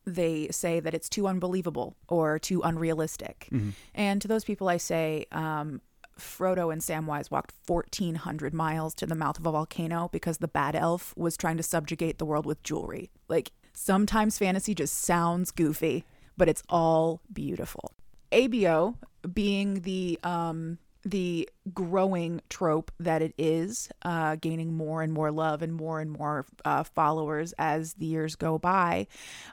[0.05, 3.47] They say that it's too unbelievable or too unrealistic.
[3.95, 5.81] And to those people I say, um,
[6.19, 10.75] Frodo and Samwise walked 1,400 miles to the mouth of a volcano because the bad
[10.75, 13.11] elf was trying to subjugate the world with jewelry.
[13.27, 16.03] Like, Sometimes fantasy just sounds goofy,
[16.37, 17.91] but it's all beautiful.
[18.31, 18.95] ABO
[19.33, 25.61] being the um the growing trope that it is, uh, gaining more and more love
[25.61, 29.07] and more and more uh, followers as the years go by,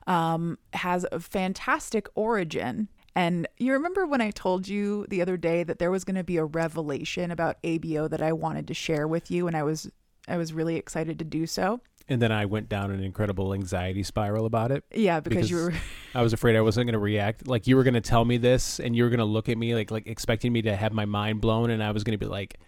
[0.09, 2.89] um, has a fantastic origin.
[3.15, 6.25] And you remember when I told you the other day that there was going to
[6.25, 9.89] be a revelation about ABO that I wanted to share with you, and I was
[10.27, 11.81] I was really excited to do so.
[12.09, 14.85] And then I went down an incredible anxiety spiral about it.
[14.95, 15.73] Yeah, because, you were
[16.15, 17.49] I was afraid I wasn't going to react.
[17.49, 19.57] Like you were going to tell me this, and you were going to look at
[19.57, 22.23] me like like expecting me to have my mind blown, and I was going to
[22.23, 22.59] be like,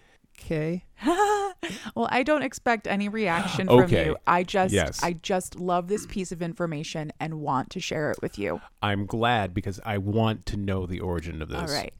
[0.40, 0.84] "Okay."
[1.94, 4.06] well, I don't expect any reaction from Okay.
[4.06, 4.16] you.
[4.26, 5.02] I just Yes.
[5.02, 8.60] I just love this piece of information and want to share it with you.
[8.82, 11.58] I'm glad because I want to know the origin of this.
[11.58, 11.94] All right.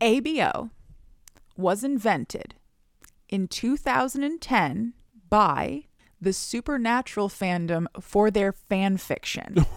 [0.00, 0.70] ABO
[1.56, 2.54] was invented
[3.28, 4.94] in 2010
[5.28, 5.84] by
[6.20, 9.64] the supernatural fandom for their fan fiction.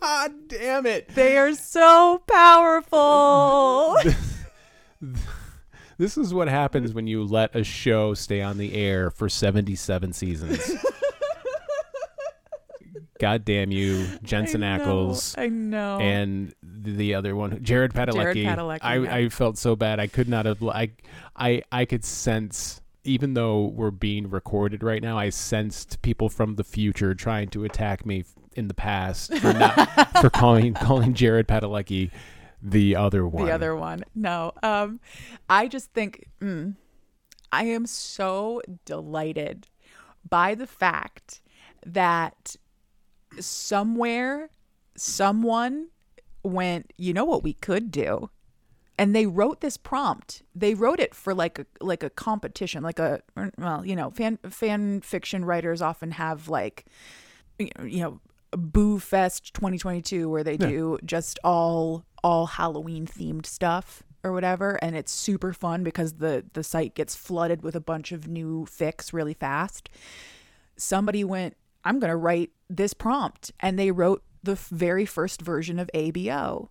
[0.00, 1.08] God damn it.
[1.14, 3.96] they are so powerful.
[5.98, 10.12] This is what happens when you let a show stay on the air for 77
[10.12, 10.70] seasons.
[13.18, 15.38] God damn you, Jensen I know, Ackles.
[15.38, 15.98] I know.
[15.98, 18.42] and the other one, Jared Padalecki.
[18.42, 19.14] Jared Padalecki, I, yeah.
[19.14, 19.98] I felt so bad.
[19.98, 20.62] I could not have.
[20.62, 20.90] I,
[21.34, 26.56] I, I could sense, even though we're being recorded right now, I sensed people from
[26.56, 31.46] the future trying to attack me in the past for not for calling calling Jared
[31.46, 32.10] Padalecki
[32.62, 33.44] the other one.
[33.44, 34.04] the other one.
[34.14, 34.52] No.
[34.62, 35.00] Um
[35.48, 36.74] I just think mm,
[37.52, 39.68] I am so delighted
[40.28, 41.40] by the fact
[41.84, 42.56] that
[43.38, 44.50] somewhere
[44.96, 45.88] someone
[46.42, 48.30] went, you know what we could do?
[48.98, 50.42] And they wrote this prompt.
[50.54, 53.20] They wrote it for like a like a competition, like a
[53.58, 56.86] well, you know, fan fan fiction writers often have like
[57.58, 58.20] you know,
[58.56, 60.68] Boo Fest 2022 where they Yeah.
[60.68, 66.44] do just all all Halloween themed stuff or whatever and it's super fun because the
[66.54, 69.88] the site gets flooded with a bunch of new fics really fast.
[70.76, 75.78] Somebody went, I'm going to write this prompt and they wrote the very first version
[75.78, 76.68] of ABO.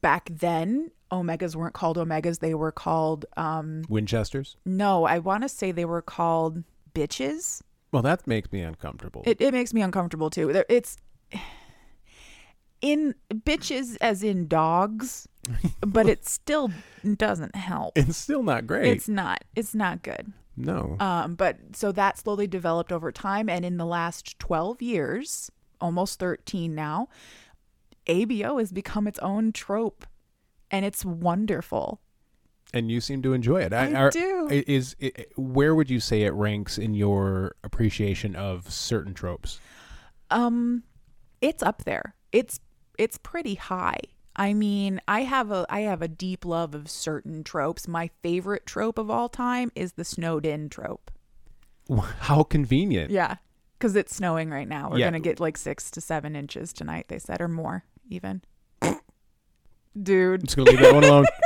[0.00, 4.56] Back then, omegas weren't called omegas, they were called um Winchesters.
[4.64, 6.64] no, I want to say they were called
[6.94, 7.62] bitches.
[7.92, 9.22] Well, that makes me uncomfortable.
[9.26, 10.52] It, it makes me uncomfortable too.
[10.52, 10.96] There- It's
[12.82, 15.28] in bitches as in dogs,
[15.80, 16.70] but it still
[17.16, 17.96] doesn't help.
[17.96, 18.86] it's still not great.
[18.92, 19.44] It's not.
[19.54, 20.32] It's not good.
[20.56, 20.96] no.
[21.00, 26.18] Um, but so that slowly developed over time, and in the last twelve years, almost
[26.18, 27.08] thirteen now,
[28.06, 30.06] ABO has become its own trope,
[30.70, 32.00] and it's wonderful.
[32.74, 33.72] and you seem to enjoy it.
[33.72, 34.48] I are- do.
[34.50, 39.60] i- Is, i where would you say it ranks in your appreciation of certain tropes?
[40.30, 40.82] Um,
[41.40, 42.14] it's up there.
[42.32, 42.58] It's
[42.98, 44.00] it's pretty high.
[44.34, 47.86] I mean, I have a I have a deep love of certain tropes.
[47.86, 51.10] My favorite trope of all time is the snowed in trope.
[52.20, 53.10] How convenient.
[53.12, 53.36] Yeah,
[53.78, 54.90] because it's snowing right now.
[54.90, 55.06] We're Yeah.
[55.06, 57.06] gonna get like six to seven inches tonight.
[57.08, 58.42] They said, or more even.
[60.00, 61.26] Dude, I'm just gonna leave that one alone.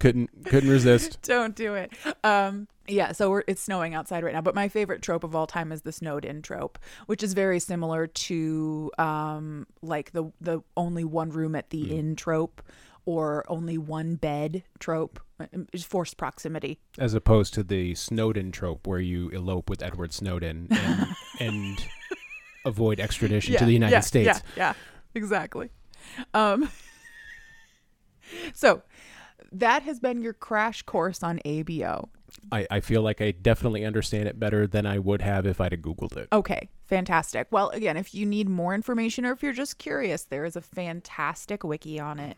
[0.00, 1.20] couldn't couldn't resist.
[1.22, 1.92] don't do it.
[2.24, 4.40] Um, yeah, so we're, it's snowing outside right now.
[4.40, 7.60] But my favorite trope of all time is the snowed in trope, which is very
[7.60, 12.62] similar to um, like the the only one room at the inn trope
[13.08, 15.18] or only one bed trope.
[15.72, 16.78] is forced proximity.
[16.98, 21.06] As opposed to the Snowden trope where you elope with Edward Snowden and,
[21.40, 21.86] and
[22.66, 24.26] avoid extradition to the United yeah, States.
[24.26, 24.74] Yeah, yeah,
[25.18, 25.70] exactly.
[26.32, 26.70] Um,
[28.54, 28.82] so
[29.52, 32.08] that has been your crash course on ABO.
[32.52, 35.72] I, I feel like I definitely understand it better than I would have if I'd
[35.72, 36.28] have Googled it.
[36.32, 37.48] Okay, fantastic.
[37.50, 40.60] Well, again, if you need more information or if you're just curious, there is a
[40.60, 42.36] fantastic wiki on it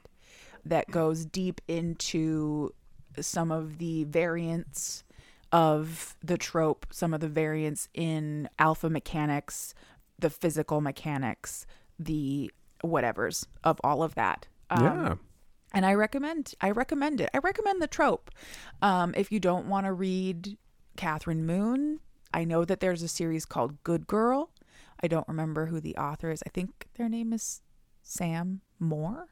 [0.65, 2.73] that goes deep into
[3.21, 5.05] some of the variants
[5.53, 9.75] of the trope, some of the variants in alpha mechanics,
[10.19, 11.67] the physical mechanics,
[11.99, 12.51] the
[12.83, 14.47] whatevers of all of that.
[14.71, 15.15] Um, yeah.
[15.75, 17.31] and I recommend I recommend it.
[17.35, 18.31] I recommend the trope.
[18.83, 20.57] Um, if you don't want to read
[20.97, 22.01] Kathryn Moon,
[22.33, 24.51] I know that there's a series called Good Girl.
[25.03, 26.43] I don't remember who the author is.
[26.47, 27.63] I think their name is
[28.03, 29.29] Sam Moore,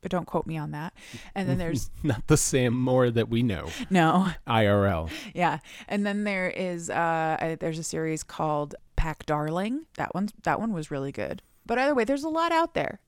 [0.00, 0.94] but don't quote me on that.
[1.34, 3.68] And then there's Not the Sam Moore that we know.
[3.90, 5.10] no, IRL.
[5.34, 5.58] yeah.
[5.88, 9.86] And then there is uh there's a series called Pack Darling.
[9.96, 11.42] That one's that one was really good.
[11.70, 12.98] But either way, there's a lot out there.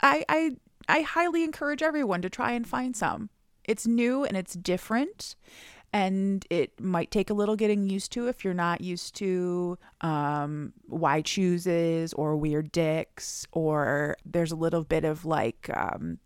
[0.00, 0.56] I I
[0.88, 3.28] I highly encourage everyone to try and find some.
[3.64, 5.36] It's new and it's different.
[5.92, 10.72] and it might take a little getting used to if you're not used to um,
[10.86, 16.18] why chooses or weird dicks, or there's a little bit of like, um,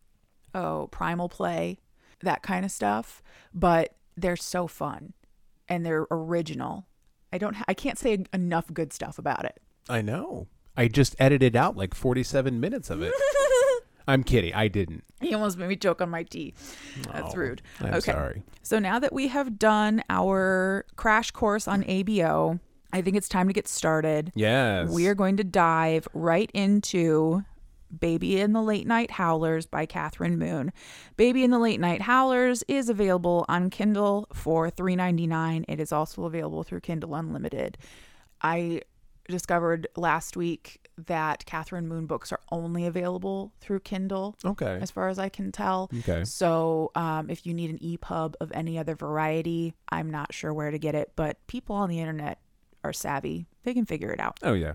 [0.55, 1.79] oh, primal play,
[2.21, 3.23] that kind of stuff.
[3.55, 5.15] But they're so fun
[5.69, 6.87] and they're original.
[7.33, 9.61] I don't, I can't say enough good stuff about it.
[9.89, 10.47] I know.
[10.77, 13.13] I just edited out like 47 minutes of it.
[14.07, 14.53] I'm kidding.
[14.55, 15.05] I didn't.
[15.21, 16.53] He almost made me choke on my tea.
[17.13, 17.63] That's Oh, rude.
[17.81, 18.13] I'm okay.
[18.13, 18.43] sorry.
[18.63, 22.61] So now that we have done our crash course on ABO,
[22.93, 24.31] I think it's time to get started.
[24.35, 24.91] Yes.
[24.91, 27.45] We are going to dive right into
[27.99, 30.71] Baby in the Late Night Howlers by Kathryn Moon.
[31.17, 35.65] Baby in the Late Night Howlers is available on Kindle for $3.99.
[35.67, 37.79] It is also available through Kindle Unlimited.
[38.43, 38.83] I
[39.29, 44.79] discovered last week that Kathryn Moon books are only available through Kindle, Okay.
[44.81, 45.91] as far as I can tell.
[46.01, 46.25] Okay.
[46.25, 50.71] So, um, if you need an EPUB of any other variety, I'm not sure where
[50.71, 52.39] to get it, but people on the internet
[52.85, 53.47] are savvy.
[53.65, 54.39] They can figure it out.
[54.43, 54.75] Oh yeah.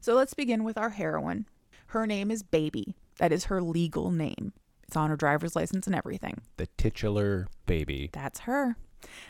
[0.00, 1.46] So, let's begin with our heroine.
[1.88, 2.96] Her name is Baby.
[3.18, 4.52] That is her legal name.
[4.88, 6.40] It's on her driver's license and everything.
[6.56, 8.10] The titular baby.
[8.12, 8.76] That's her.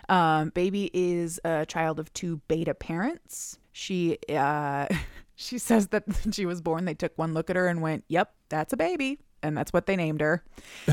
[0.09, 3.59] Um, Baby is a child of two beta parents.
[3.73, 4.87] She uh,
[5.35, 8.33] she says that she was born, they took one look at her and went, "Yep,
[8.49, 10.45] that's a baby," and that's what they named her.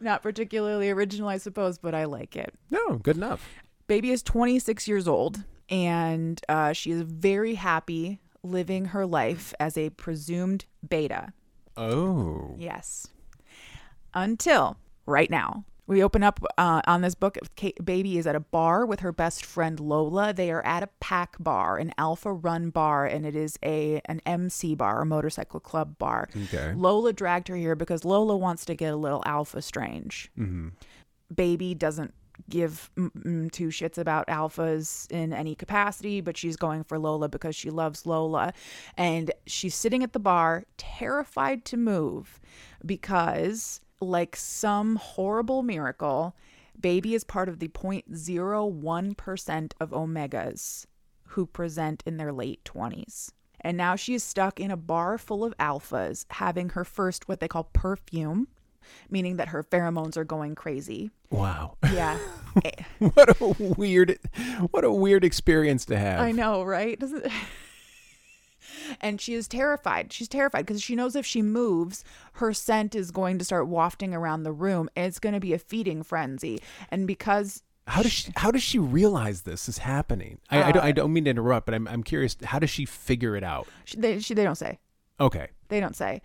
[0.00, 2.54] Not particularly original, I suppose, but I like it.
[2.70, 3.48] No, good enough.
[3.88, 9.76] Baby is 26 years old, and uh, she is very happy living her life as
[9.76, 11.32] a presumed beta.
[11.76, 12.54] Oh.
[12.58, 13.08] Yes.
[14.14, 15.64] Until right now.
[15.88, 17.38] We open up uh, on this book.
[17.56, 20.34] Kate, Baby is at a bar with her best friend Lola.
[20.34, 24.20] They are at a pack bar, an alpha run bar, and it is a an
[24.26, 26.28] MC bar, a motorcycle club bar.
[26.44, 26.74] Okay.
[26.76, 30.30] Lola dragged her here because Lola wants to get a little alpha strange.
[30.38, 30.68] Mm-hmm.
[31.34, 32.12] Baby doesn't
[32.50, 37.70] give two shits about alphas in any capacity, but she's going for Lola because she
[37.70, 38.52] loves Lola.
[38.96, 42.40] And she's sitting at the bar, terrified to move
[42.84, 46.34] because, like some horrible miracle,
[46.80, 50.86] Baby is part of the 0.01% of Omegas
[51.24, 53.32] who present in their late 20s.
[53.60, 57.40] And now she is stuck in a bar full of alphas, having her first what
[57.40, 58.46] they call perfume,
[59.10, 61.10] meaning that her pheromones are going crazy.
[61.30, 61.76] Wow.
[61.92, 62.18] Yeah.
[62.98, 64.18] What a weird
[64.72, 66.18] what a weird experience to have.
[66.18, 66.98] I know, right?
[66.98, 67.24] Doesn't
[69.00, 70.12] And she is terrified.
[70.12, 72.04] She's terrified because she knows if she moves,
[72.34, 75.52] her scent is going to start wafting around the room and it's going to be
[75.52, 76.60] a feeding frenzy.
[76.90, 80.38] And because How does she how does she realize this is happening?
[80.50, 82.36] I, I, don't, I don't mean to interrupt, but I'm I'm curious.
[82.44, 83.66] How does she figure it out?
[83.84, 84.78] she, they, she, they don't say,
[85.20, 85.48] Okay.
[85.68, 86.20] they don't say.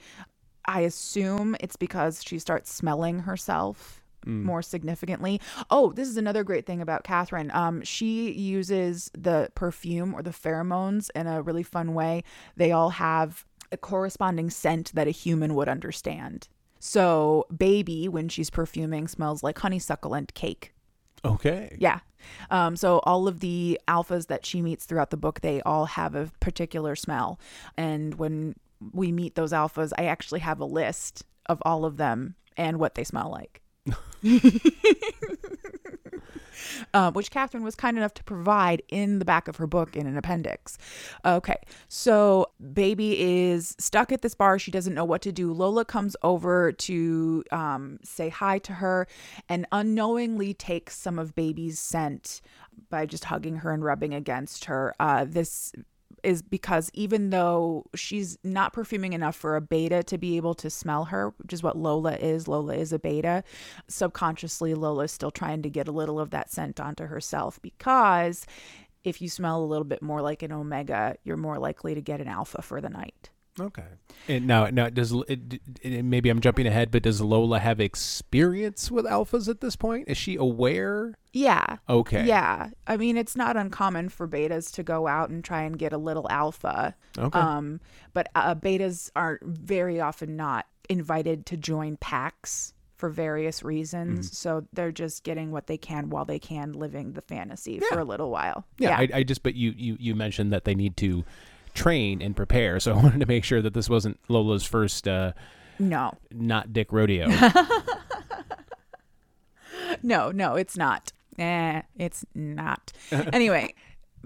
[0.65, 5.39] I assume it's because she starts smelling herself more significantly.
[5.69, 7.53] Oh, this is another great thing about Kathryn.
[7.53, 12.23] Um, she uses the perfume or the pheromones in a really fun way.
[12.55, 16.47] They all have a corresponding scent that a human would understand.
[16.79, 20.73] So, baby, when she's perfuming, smells like honeysuckle and cake.
[21.25, 21.75] Okay.
[21.79, 21.99] Yeah.
[22.49, 26.15] Um, so all of the alphas that she meets throughout the book, they all have
[26.15, 27.39] a particular smell.
[27.77, 28.55] And when
[28.91, 32.95] we meet those alphas, I actually have a list of all of them and what
[32.95, 33.62] they smell like.
[36.93, 40.07] Um, which Kathryn was kind enough to provide in the back of her book in
[40.07, 40.77] an appendix.
[41.25, 41.57] Okay,
[41.89, 44.57] so Baby is stuck at this bar.
[44.59, 45.51] She doesn't know what to do.
[45.51, 49.07] Lola comes over to um, say hi to her
[49.49, 52.41] and unknowingly takes some of Baby's scent
[52.89, 54.95] by just hugging her and rubbing against her.
[54.99, 55.73] Uh, this
[56.23, 60.69] is because even though she's not perfuming enough for a beta to be able to
[60.69, 63.43] smell her, which is what Lola is, Lola is a beta,
[63.87, 68.45] subconsciously Lola's still trying to get a little of that scent onto herself because
[69.03, 72.21] if you smell a little bit more like an omega, you're more likely to get
[72.21, 73.29] an alpha for the night.
[73.59, 73.85] Okay.
[74.27, 78.89] And now, now does it, it, maybe I'm jumping ahead, but does Lola have experience
[78.89, 80.07] with alphas at this point?
[80.07, 81.13] Is she aware?
[81.33, 81.77] Yeah.
[81.87, 82.25] Okay.
[82.25, 82.69] Yeah.
[82.87, 85.97] I mean, it's not uncommon for betas to go out and try and get a
[85.97, 86.95] little alpha.
[87.17, 87.39] Okay.
[87.39, 87.79] Um,
[88.13, 94.27] but uh, betas are very often not invited to join packs for various reasons.
[94.27, 94.33] Mm-hmm.
[94.33, 98.05] So they're just getting what they can while they can, living the fantasy for a
[98.05, 98.65] little while.
[98.77, 98.97] yeah.
[98.97, 101.25] I, I just but you you you mentioned that they need to
[101.73, 105.33] train and prepare, so I wanted to make sure that this wasn't Lola's first uh,
[105.79, 107.27] no, not dick rodeo.
[110.03, 111.11] no, no, it's not.
[111.39, 112.91] Eh, it's not.
[113.11, 113.73] anyway,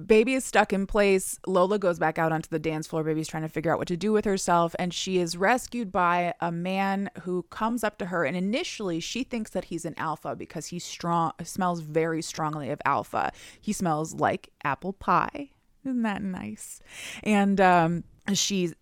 [0.05, 1.39] Baby is stuck in place.
[1.47, 3.03] Lola goes back out onto the dance floor.
[3.03, 4.75] Baby's trying to figure out what to do with herself.
[4.77, 8.23] And she is rescued by a man who comes up to her.
[8.23, 12.79] And initially, she thinks that he's an alpha because he strong smells very strongly of
[12.85, 13.31] alpha.
[13.59, 15.49] He smells like apple pie.
[15.87, 16.81] Isn't that nice?
[17.23, 18.73] And um, she's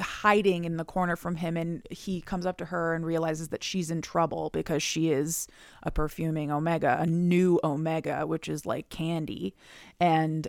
[0.00, 3.64] hiding in the corner from him and he comes up to her and realizes that
[3.64, 5.48] she's in trouble because she is
[5.82, 9.54] a perfuming omega a new omega which is like candy.
[10.00, 10.48] And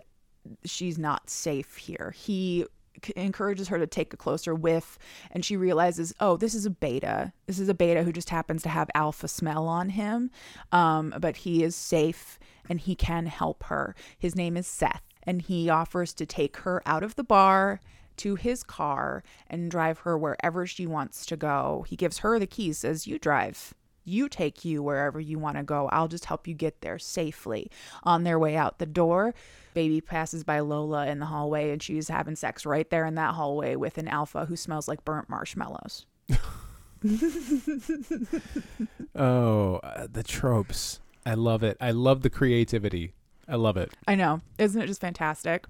[0.66, 2.14] she's not safe here.
[2.16, 2.66] He
[3.16, 5.00] encourages her to take a closer whiff
[5.32, 7.34] and she realizes oh this is a beta.
[7.46, 10.32] This is a beta who just happens to have alpha smell on him.
[10.72, 13.96] Um, but he is safe and he can help her.
[14.18, 17.80] His name is seth and he offers to take her out of the bar
[18.18, 21.86] to his car and drive her wherever she wants to go.
[21.88, 23.74] He gives her the keys, says, You drive.
[24.04, 25.88] You take you wherever you want to go.
[25.92, 27.70] I'll just help you get there safely.
[28.04, 29.36] On their way out the door,
[29.74, 33.36] baby passes by Lola in the hallway and she's having sex right there in that
[33.36, 36.06] hallway with an alpha who smells like burnt marshmallows.
[39.16, 41.02] Oh, uh, the tropes.
[41.26, 41.78] I love it.
[41.82, 43.14] I love the creativity.
[43.50, 43.92] I love it.
[44.08, 44.42] I know.
[44.58, 45.66] Isn't it just fantastic?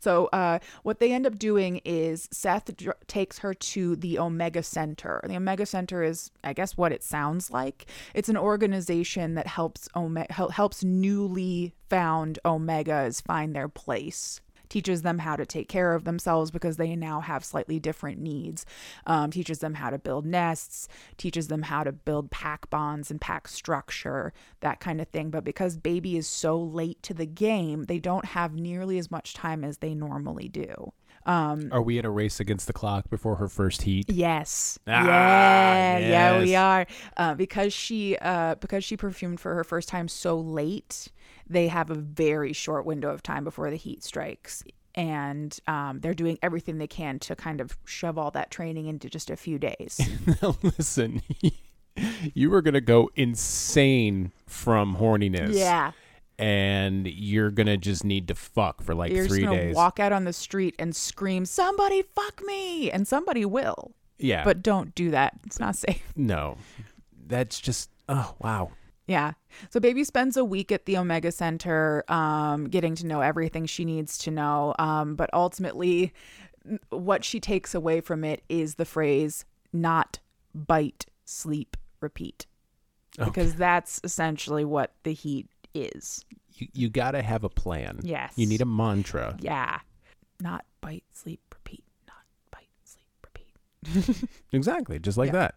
[0.00, 4.62] So, uh, what they end up doing is Seth dr- takes her to the Omega
[4.62, 5.22] Center.
[5.26, 7.86] The Omega Center is, I guess, what it sounds like.
[8.12, 14.40] It's an organization that helps Ome- hel- helps newly found Omegas find their place.
[14.74, 18.66] Teaches them how to take care of themselves because they now have slightly different needs.
[19.06, 20.88] Um, teaches them how to build nests.
[21.16, 25.30] Teaches them how to build pack bonds and pack structure, that kind of thing.
[25.30, 29.32] But because baby is so late to the game, they don't have nearly as much
[29.32, 30.92] time as they normally do.
[31.26, 34.10] Um, Are we in a race against the clock before her first heat?
[34.10, 34.78] Yes.
[34.86, 36.86] Ah, yeah, yeah, we are.
[37.16, 41.08] Uh, because she uh, because she perfumed for her first time so late,
[41.48, 44.62] they have a very short window of time before the heat strikes.
[44.96, 49.08] And um, they're doing everything they can to kind of shove all that training into
[49.10, 50.00] just a few days.
[50.40, 51.20] Now listen,
[52.34, 55.54] you were gonna go insane from horniness.
[55.58, 55.92] yeah.
[56.38, 59.76] And you're gonna just need to fuck for like You're three just going to days.
[59.76, 62.90] walk out on the street and scream, somebody fuck me.
[62.90, 63.92] And somebody will.
[64.18, 64.42] yeah.
[64.44, 65.34] But don't do that.
[65.46, 66.02] It's not safe.
[66.16, 66.56] no.
[67.26, 68.72] That's just oh wow.
[69.06, 69.32] Yeah.
[69.70, 73.84] So baby spends a week at the Omega Center, um, getting to know everything she
[73.84, 74.74] needs to know.
[74.78, 76.12] Um, but ultimately,
[76.90, 80.18] what she takes away from it is the phrase "not
[80.54, 82.46] bite, sleep, repeat,"
[83.18, 83.28] Okay.
[83.30, 86.24] because that's essentially what the heat is.
[86.52, 88.00] You you gotta have a plan.
[88.02, 88.32] Yes.
[88.36, 89.36] You need a mantra.
[89.40, 89.80] Yeah.
[90.40, 91.84] Not bite, sleep, repeat.
[92.06, 92.16] Not
[92.50, 93.54] bite, sleep, repeat.
[94.52, 94.98] Exactly.
[95.00, 95.32] Just like Yeah.
[95.32, 95.54] that.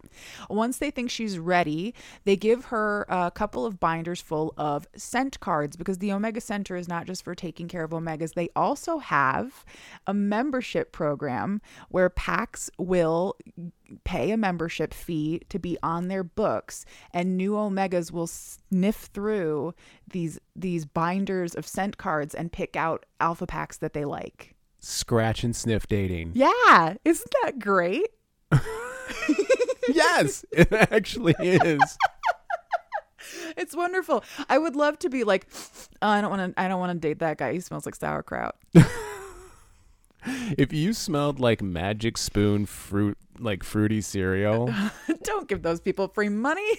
[0.50, 1.94] Once they think she's ready,
[2.26, 6.76] they give her a couple of binders full of scent cards because the Omega Center
[6.76, 8.34] is not just for taking care of Omegas.
[8.34, 9.64] They also have
[10.08, 13.36] a membership program where packs will
[14.04, 19.74] pay a membership fee to be on their books and new omegas will sniff through
[20.12, 24.56] these these binders of scent cards and pick out alpha packs that they like.
[24.80, 26.32] Scratch and sniff dating.
[26.36, 28.08] Yeah, isn't that great?
[29.90, 31.98] yes, it actually is.
[33.58, 34.24] It's wonderful.
[34.50, 35.48] I would love to be like,
[36.02, 36.62] oh, I don't want to.
[36.62, 37.54] I don't want to date that guy.
[37.54, 38.56] He smells like sauerkraut.
[40.58, 44.74] if you smelled like Magic Spoon fruit, like fruity cereal,
[45.24, 46.70] don't give those people free money.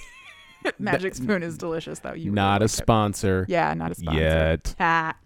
[0.78, 2.14] Magic Spoon is delicious, though.
[2.14, 2.70] You not really a like it.
[2.70, 4.20] sponsor Yeah, not a sponsor.
[4.20, 4.74] yet.
[4.78, 5.16] Ah.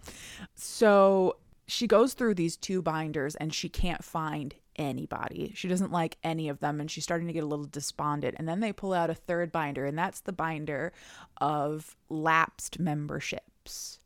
[0.55, 1.37] So
[1.73, 5.53] she goes through these two binders and she can't find anybody.
[5.55, 8.37] She doesn't like any of them and she's starting to get a little despondent.
[8.39, 10.93] And then they pull out a third binder, and that's the binder
[11.41, 14.01] of lapsed memberships.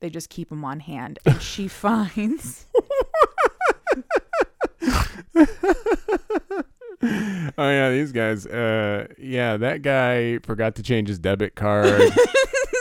[0.00, 1.18] They just keep them on hand.
[1.24, 2.66] And she finds
[7.58, 8.46] Oh yeah, these guys.
[8.46, 12.02] Uh, yeah, that guy forgot to change his debit card,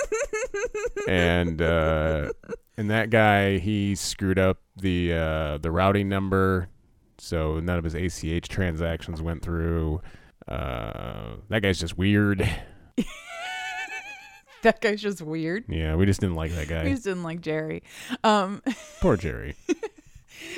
[1.08, 2.32] and uh,
[2.78, 6.70] and that guy he screwed up the uh, the routing number,
[7.18, 10.02] so none of his ACH transactions went through.
[10.48, 12.48] Uh, that guy's just weird.
[14.64, 15.66] that guy's just weird.
[15.68, 16.84] Yeah, we just didn't like that guy.
[16.84, 17.84] We just didn't like Jerry.
[18.24, 18.62] Um,
[19.02, 19.56] Poor Jerry.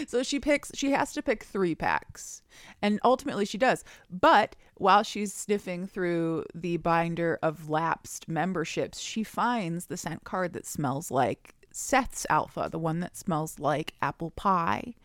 [0.08, 2.42] so she picks, she has to pick three packs.
[2.82, 3.84] And ultimately she does.
[4.10, 10.54] But while she's sniffing through the binder of lapsed memberships, she finds the scent card
[10.54, 14.96] that smells like Seth's alpha, the one that smells like apple pie.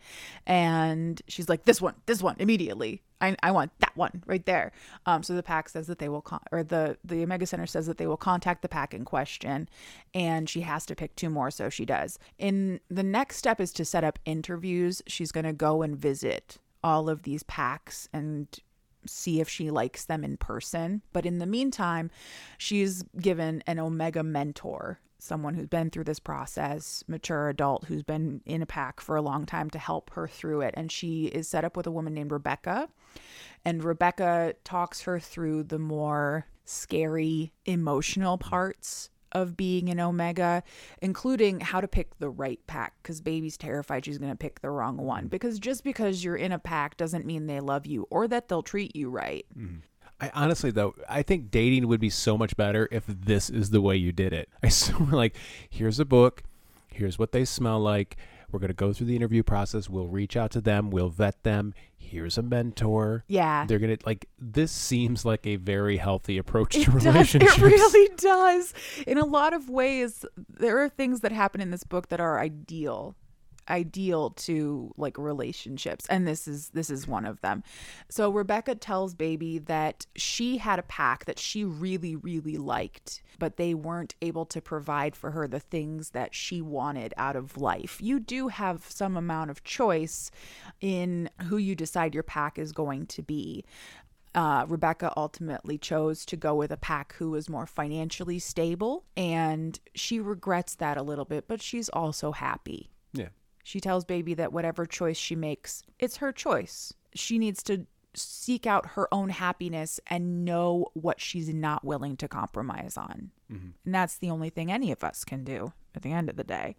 [0.47, 3.03] And she's like, this one, this one, immediately.
[3.21, 4.71] I, I want that one right there.
[5.05, 7.85] Um, so the pack says that they will, con- or the, the Omega Center says
[7.85, 9.69] that they will contact the pack in question.
[10.15, 11.51] And she has to pick two more.
[11.51, 12.17] So she does.
[12.39, 15.03] In the next step is to set up interviews.
[15.05, 18.47] She's going to go and visit all of these packs and
[19.05, 21.03] see if she likes them in person.
[21.13, 22.09] But in the meantime,
[22.57, 28.41] she's given an Omega mentor, someone who's been through this process, mature adult who's been
[28.45, 30.73] in a pack for a long time to help her through it.
[30.75, 32.89] And she is set up with a woman named Rebecca.
[33.65, 40.63] And Rebecca talks her through the more scary emotional parts of being an omega
[41.01, 44.69] including how to pick the right pack because baby's terrified she's going to pick the
[44.69, 48.27] wrong one because just because you're in a pack doesn't mean they love you or
[48.27, 49.79] that they'll treat you right mm-hmm.
[50.23, 53.81] I honestly though, I think dating would be so much better if this is the
[53.81, 54.49] way you did it.
[54.63, 55.35] I so like,
[55.69, 56.43] here's a book,
[56.91, 58.17] here's what they smell like.
[58.51, 59.89] We're gonna go through the interview process.
[59.89, 60.91] We'll reach out to them.
[60.91, 61.73] We'll vet them.
[61.97, 63.23] Here's a mentor.
[63.27, 64.27] yeah They're gonna like.
[64.39, 67.57] This seems like a very healthy approach it to does relationships.
[67.57, 68.73] it really does
[69.07, 72.39] in a lot of ways there are things that happen in this book that are
[72.39, 73.15] ideal
[73.69, 77.63] ideal to like relationships and this is this is one of them
[78.09, 83.57] so rebecca tells baby that she had a pack that she really really liked but
[83.57, 88.01] they weren't able to provide for her the things that she wanted out of life
[88.01, 90.29] you do have some amount of choice
[90.81, 93.63] in who you decide your pack is going to be
[94.35, 99.79] uh, Rebecca ultimately chose to go with a pack who was more financially stable, and
[99.93, 102.89] she regrets that a little bit, but she's also happy.
[103.13, 103.29] Yeah.
[103.63, 106.93] She tells Baby that whatever choice she makes, it's her choice.
[107.15, 107.85] She needs to
[108.15, 113.31] seek out her own happiness and know what she's not willing to compromise on.
[113.51, 113.69] Mm-hmm.
[113.85, 116.43] And that's the only thing any of us can do at the end of the
[116.43, 116.75] day.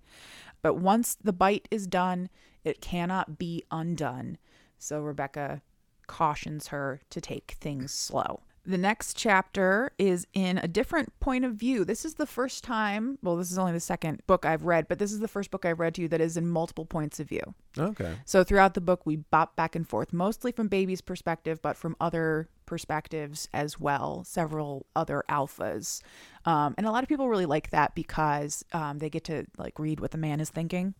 [0.62, 2.28] But once the bite is done,
[2.62, 4.38] it cannot be undone.
[4.78, 5.62] So Rebecca
[6.06, 8.40] cautions her to take things slow.
[8.66, 11.84] The next chapter is in a different point of view.
[11.84, 14.98] This is the first time, well, this is only the second book I've read, but
[14.98, 17.28] this is the first book I've read to you that is in multiple points of
[17.28, 17.54] view.
[17.78, 18.14] Okay.
[18.24, 21.94] So throughout the book, we bop back and forth, mostly from baby's perspective, but from
[22.00, 26.00] other perspectives as well, several other alphas.
[26.46, 29.78] Um, and a lot of people really like that because um, they get to like
[29.78, 30.94] read what the man is thinking.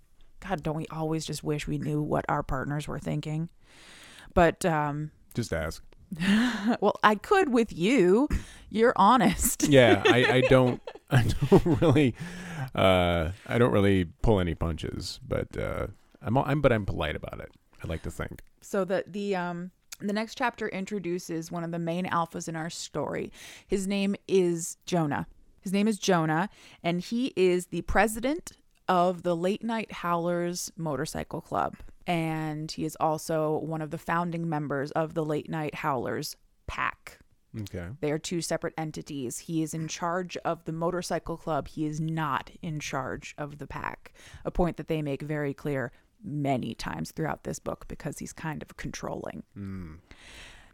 [0.47, 3.49] God, don't we always just wish we knew what our partners were thinking?
[4.35, 5.83] But um, Just ask.
[6.81, 8.29] well, I could with you.
[8.71, 9.69] You're honest.
[9.69, 10.81] Yeah, I, I don't.
[11.11, 12.15] I don't really.
[12.75, 15.89] Uh, I don't really pull any punches, but uh,
[16.23, 16.37] I'm.
[16.39, 16.61] I'm.
[16.61, 17.53] But I'm polite about it.
[17.83, 18.43] I like to think.
[18.61, 22.71] So the the um the next chapter introduces one of the main alphas in our
[22.71, 23.33] story.
[23.67, 25.27] His name is Jonah.
[25.61, 26.51] His name is Jonah,
[26.83, 28.53] and he is the president
[28.89, 31.77] of the Late Night Howlers Motorcycle Club.
[32.07, 36.37] And he is also one of the founding members of the Late Night Howlers
[36.67, 37.19] pack.
[37.61, 37.87] Okay.
[38.01, 39.39] They are two separate entities.
[39.39, 41.69] He is in charge of the motorcycle club.
[41.69, 44.13] He is not in charge of the pack.
[44.45, 45.93] A point that they make very clear
[46.23, 49.45] many times throughout this book because he's kind of controlling.
[49.55, 49.95] Hmm.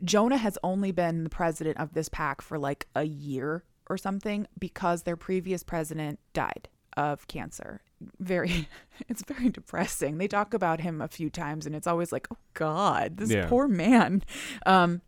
[0.03, 4.47] Jonah has only been the president of this pack for like a year or something
[4.59, 7.81] because their previous president died of cancer.
[8.19, 8.69] Very,
[9.09, 10.19] it's very depressing.
[10.19, 13.47] They talk about him a few times and it's always like, oh God, this Yeah.
[13.49, 14.23] poor man.
[14.67, 15.03] Um,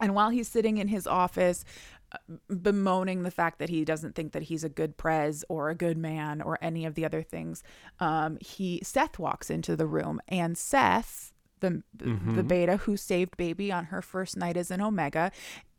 [0.00, 1.64] and while he's sitting in his office,
[2.12, 2.18] uh,
[2.62, 5.96] bemoaning the fact that he doesn't think that he's a good prez or a good
[5.96, 7.62] man or any of the other things,
[8.00, 11.82] um, he Seth walks into the room, and Seth, the
[12.34, 15.30] the beta who saved baby on her first night as an omega,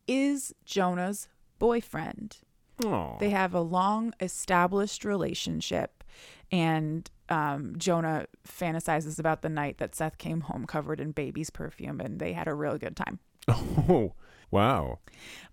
[0.07, 1.27] is Jonah's
[1.59, 2.37] boyfriend.
[2.83, 3.17] Oh.
[3.19, 6.03] They have a long established relationship,
[6.51, 11.99] and um, Jonah fantasizes about the night that Seth came home covered in baby's perfume,
[12.01, 13.19] and they had a real good time.
[13.87, 14.13] Oh.
[14.51, 14.99] Wow.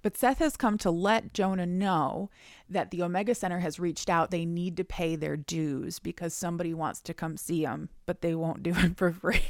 [0.02, 2.30] But Seth has come to let Jonah know
[2.68, 4.30] that the Omega Center has reached out.
[4.30, 8.34] They need to pay their dues because somebody wants to come see them, but they
[8.34, 9.42] won't do it for free.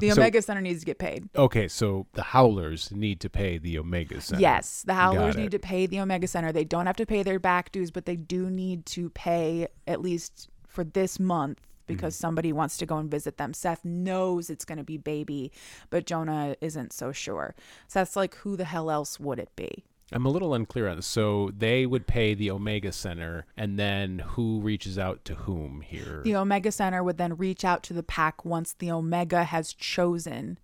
[0.00, 1.28] The So- Omega Center needs to get paid.
[1.36, 4.40] Okay, so the Howlers need to pay the Omega Center.
[4.40, 6.52] Yes, the Howlers need to pay the Omega Center.
[6.52, 10.00] They don't have to pay their back dues, but they do need to pay at
[10.00, 12.20] least for this month because Mm-hmm.
[12.20, 13.54] somebody wants to go and visit them.
[13.54, 15.50] Seth knows it's going to be baby,
[15.88, 17.54] but Jonah isn't so sure.
[17.86, 19.84] Seth's like, who the hell else would it be?
[20.12, 21.06] I'm a little unclear on this.
[21.06, 26.22] So they would pay the Omega Center, and then who reaches out to whom here?
[26.24, 30.58] The Omega Center would then reach out to the pack once the Omega has chosen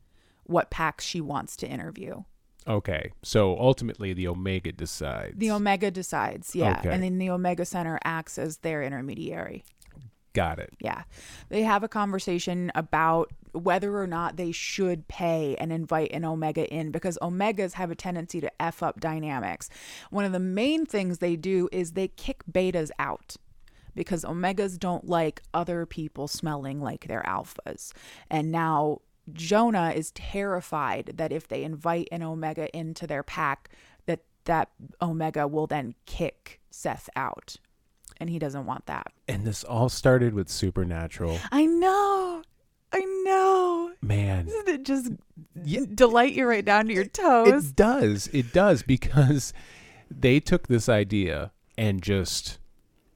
[0.45, 2.23] what pack she wants to interview.
[2.67, 5.37] Okay, so ultimately the Omega decides.
[5.37, 6.79] The Omega decides, yeah.
[6.79, 6.91] Okay.
[6.91, 9.65] And then the Omega Center acts as their intermediary.
[10.33, 10.73] Got it.
[10.81, 11.03] Yeah.
[11.51, 16.69] They have a conversation about whether or not they should pay and invite an Omega
[16.73, 19.71] in because Omegas have a tendency to F up dynamics.
[20.11, 23.37] One of the main things they do is they kick betas out
[23.95, 27.93] because Omegas don't like other people smelling like they're alphas.
[28.31, 29.01] And now
[29.33, 33.71] Jonah is terrified that if they invite an Omega into their pack,
[34.07, 37.57] that that Omega will then kick Seth out.
[38.19, 39.13] And he doesn't want that.
[39.27, 41.39] And this all started with Supernatural.
[41.51, 42.43] I know.
[42.95, 43.93] I know.
[44.01, 45.13] Man, Doesn't it just
[45.65, 45.81] Yeah.
[45.93, 47.71] delight you right down to your toes?
[47.71, 48.29] it does.
[48.33, 49.53] It does because
[50.11, 52.59] they took this idea and just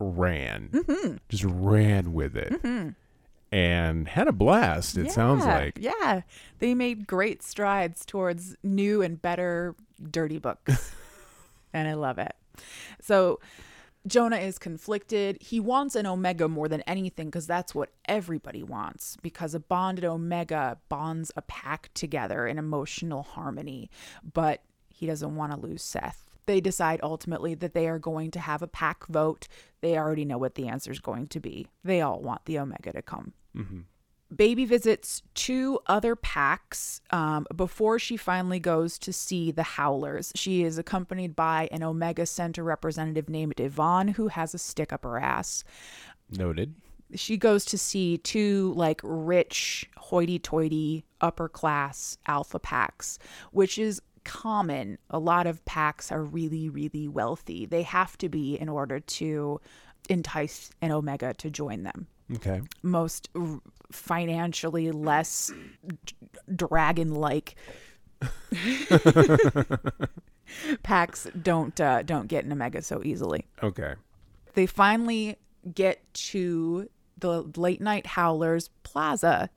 [0.00, 1.16] ran, Mm-hmm.
[1.28, 2.60] just ran with it,
[3.52, 4.96] and had a blast.
[4.98, 5.78] It sounds like.
[5.80, 6.22] Yeah.
[6.58, 9.74] They made great strides towards new and better
[10.10, 10.92] dirty books.
[11.72, 12.34] and I love it.
[13.00, 13.38] So
[14.08, 15.38] Jonah is conflicted.
[15.40, 19.16] He wants an Omega more than anything because that's what everybody wants.
[19.22, 23.90] Because a bonded Omega bonds a pack together in emotional harmony.
[24.32, 26.24] But he doesn't want to lose Seth.
[26.46, 29.48] They decide ultimately that they are going to have a pack vote.
[29.82, 31.68] They already know what the answer is going to be.
[31.84, 33.34] They all want the Omega to come.
[33.56, 33.80] Mm-hmm.
[34.34, 40.32] Baby visits two other packs um, before she finally goes to see the Howlers.
[40.34, 45.04] She is accompanied by an Omega Center representative named Yvonne, who has a stick up
[45.04, 45.64] her ass.
[46.30, 46.74] Noted.
[47.14, 53.18] She goes to see two like rich, hoity toity, upper class alpha packs,
[53.52, 54.98] which is common.
[55.08, 57.64] A lot of packs are really, really wealthy.
[57.64, 59.58] They have to be in order to
[60.10, 62.60] entice an Omega to join them Okay.
[62.82, 63.30] most
[63.90, 65.50] financially less
[66.54, 67.56] dragon like
[70.82, 73.46] packs don't uh, don't get an omega so easily.
[73.62, 73.94] Okay.
[74.54, 75.36] they finally
[75.74, 79.50] get to the late night howlers plaza.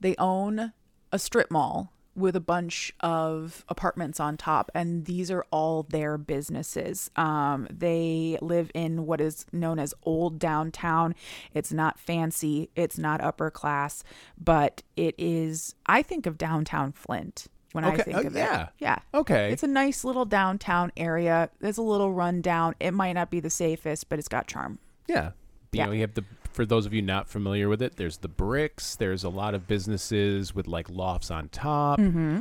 [0.00, 0.72] They own
[1.12, 6.18] a strip mall with a bunch of apartments on top and these are all their
[6.18, 11.14] businesses um, they live in what is known as old downtown
[11.54, 14.04] it's not fancy it's not upper class
[14.38, 18.62] but it is i think of downtown flint when i think uh, of yeah.
[18.64, 19.50] it yeah Okay.
[19.50, 21.48] it's a nice little downtown area.
[21.60, 22.74] There's a little rundown.
[22.80, 24.78] It might not be the safest, but it's got charm.
[25.08, 25.30] Yeah.
[25.72, 25.86] You Yeah.
[25.86, 28.94] know, you have the for those of you not familiar with it, there's the bricks.
[28.96, 32.40] There's a lot of businesses with like lofts on top, Mm-hmm.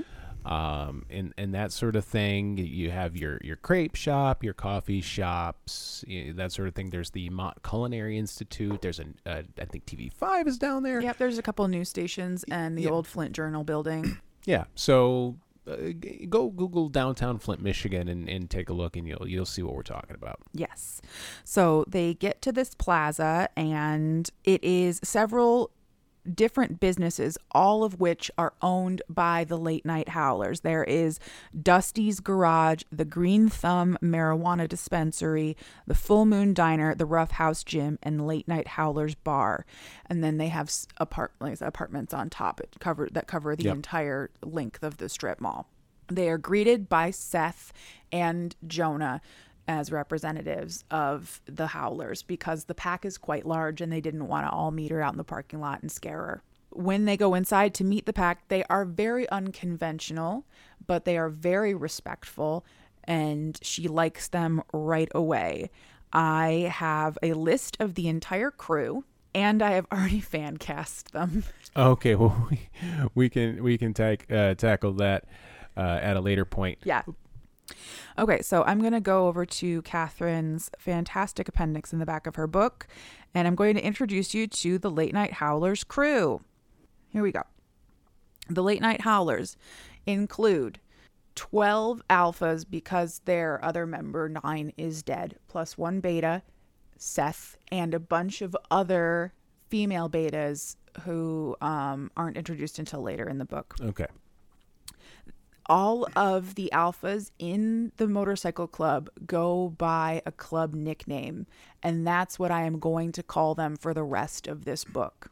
[0.52, 2.58] um, and and that sort of thing.
[2.58, 6.90] You have your your crepe shop, your coffee shops, y- that sort of thing.
[6.90, 8.82] There's the Mott Culinary Institute.
[8.82, 11.02] There's an uh, I think TV Five is down there.
[11.02, 14.18] Yep, there's a couple news stations and the old Flint Journal building.
[14.46, 14.64] Yeah.
[14.76, 15.36] So.
[15.68, 15.94] Uh,
[16.28, 19.76] go Google downtown Flint, Michigan, and, and take a look, and you'll you'll see what
[19.76, 20.40] we're talking about.
[20.54, 21.02] yes.
[21.44, 25.70] So they get to this plaza, and it is several
[26.34, 30.62] different businesses, all of which are owned by the late night howlers.
[30.62, 31.20] There is
[31.60, 35.58] Dusty's Garage, the Green Thumb Marijuana Dispensary,
[35.88, 39.66] the Full Moon Diner, the Rough House Gym, and Late Night Howlers Bar.
[40.08, 43.56] And then they have apart- like I said, apartments on top it cover that cover
[43.56, 43.76] the Yep.
[43.76, 45.68] entire length of the strip mall.
[46.08, 47.72] They are greeted by Seth
[48.12, 49.22] and Jonah
[49.72, 54.46] as representatives of the Howlers because the pack is quite large and they didn't want
[54.46, 56.44] to all meet her out in the parking lot and scare her.
[56.72, 60.46] When they go inside to meet the pack, they are very unconventional,
[60.86, 62.66] but they are very respectful
[63.06, 65.72] and she likes them right away.
[66.14, 71.46] I have a list of the entire crew and I have already fan cast them.
[71.78, 72.70] Okay, well we,
[73.16, 75.26] we can we can tack uh, tackle that
[75.78, 76.80] uh, at a later point.
[76.84, 77.04] Yeah.
[78.18, 82.36] Okay, so I'm going to go over to Kathryn's fantastic appendix in the back of
[82.36, 82.88] her book,
[83.34, 86.42] and I'm going to introduce you to the Late Night Howlers crew.
[87.10, 87.44] Here we go.
[88.50, 89.58] The Late Night Howlers
[90.06, 90.80] include
[91.36, 96.42] 12 alphas because their other member, 9, is dead, plus one beta,
[96.98, 99.34] Seth, and a bunch of other
[99.70, 104.08] female betas who um, aren't introduced until later in the book Okay.
[105.72, 111.48] All of the alphas in the motorcycle club go by a club nickname
[111.82, 115.32] and that's what i am going to call them for the rest of this book.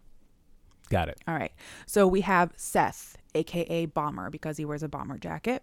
[0.90, 1.20] Got it.
[1.28, 1.52] all right.
[1.86, 5.62] So we have seth aka bomber because he wears a bomber jacket.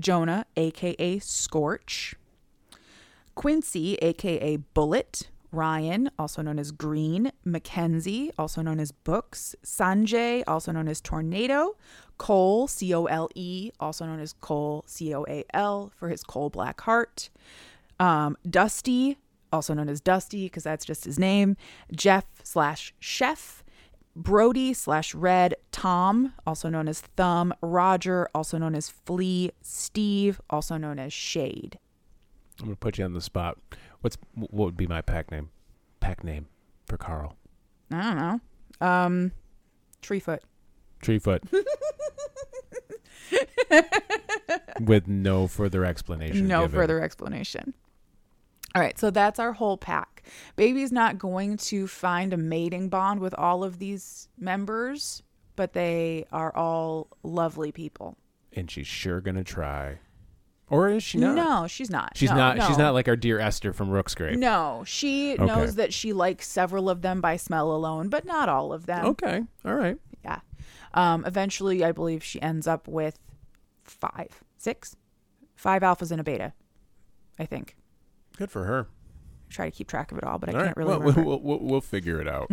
[0.00, 2.14] Jonah aka scorch.
[3.34, 10.70] Quincy aka bullet Ryan, also known as Green, Mackenzie, also known as Books, Sanjay, also
[10.70, 11.76] known as Tornado,
[12.18, 16.22] Cole, C O L E, also known as Cole, C O A L, for his
[16.22, 17.30] coal black heart,
[17.98, 19.16] um, Dusty,
[19.50, 21.56] also known as Dusty, because that's just his name.
[21.94, 23.62] Jeff slash Chef.
[24.18, 30.78] Brody slash Red, Tom, also known as Thumb, Roger, also known as Flea, Steve, also
[30.78, 31.78] known as Shade.
[32.58, 33.58] I'm gonna put you on the spot.
[34.00, 35.50] What's what would be my pack name?
[36.00, 36.46] Pack name
[36.86, 37.36] for Carl.
[37.90, 38.40] I don't know.
[38.86, 39.32] Um,
[40.02, 40.42] Treefoot.
[41.00, 41.42] Treefoot.
[44.80, 46.46] With no further explanation.
[46.46, 46.76] No given.
[46.76, 47.74] further explanation.
[48.74, 50.22] All right, so that's our whole pack.
[50.56, 55.22] Baby's not going to find a mating bond with all of these members,
[55.56, 58.18] but they are all lovely people.
[58.52, 59.98] And she's sure gonna try.
[60.68, 61.36] Or is she not?
[61.36, 62.16] No, she's not.
[62.16, 64.36] She's No, not she's not like our dear Esther from Rooksgrave.
[64.36, 65.44] No, she Okay.
[65.44, 69.04] knows that she likes several of them by smell alone, but not all of them.
[69.06, 69.42] Okay.
[69.64, 69.96] All right.
[70.24, 70.40] Yeah.
[70.94, 73.18] Um, eventually, I believe she ends up with
[73.84, 74.96] five, six,
[75.54, 76.52] five alphas and a beta.
[77.38, 77.76] I think.
[78.36, 78.88] Good for her.
[79.48, 80.86] Try to keep track of it all, but I All can't right.
[80.86, 82.50] really well, we'll, we'll, we'll figure it out.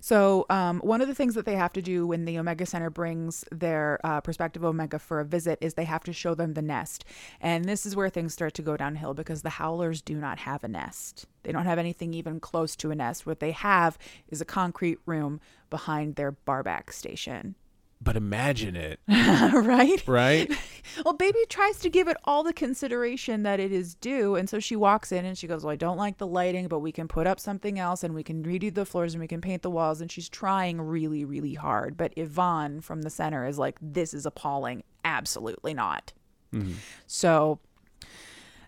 [0.00, 2.88] So, um, one of the things that they have to do when the Omega Center
[2.88, 6.62] brings their uh, prospective Omega for a visit is they have to show them the
[6.62, 7.04] nest.
[7.40, 10.64] And this is where things start to go downhill because the Howlers do not have
[10.64, 11.26] a nest.
[11.42, 13.26] They don't have anything even close to a nest.
[13.26, 13.98] What they have
[14.28, 15.40] is a concrete room
[15.70, 17.56] behind their barback station.
[18.00, 20.02] But imagine it, right?
[20.06, 20.50] right?
[21.04, 24.34] Well, baby tries to give it all the consideration that it is due.
[24.36, 26.78] And so she walks in and she goes, Well, I don't like the lighting, but
[26.78, 29.40] we can put up something else and we can redo the floors and we can
[29.40, 30.00] paint the walls.
[30.00, 31.96] And she's trying really, really hard.
[31.96, 34.84] But Yvonne from the center is like, This is appalling.
[35.04, 36.12] Absolutely not.
[36.54, 36.74] Mm-hmm.
[37.06, 37.58] So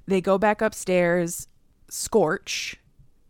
[0.07, 1.49] they go back upstairs.
[1.91, 2.77] Scorch,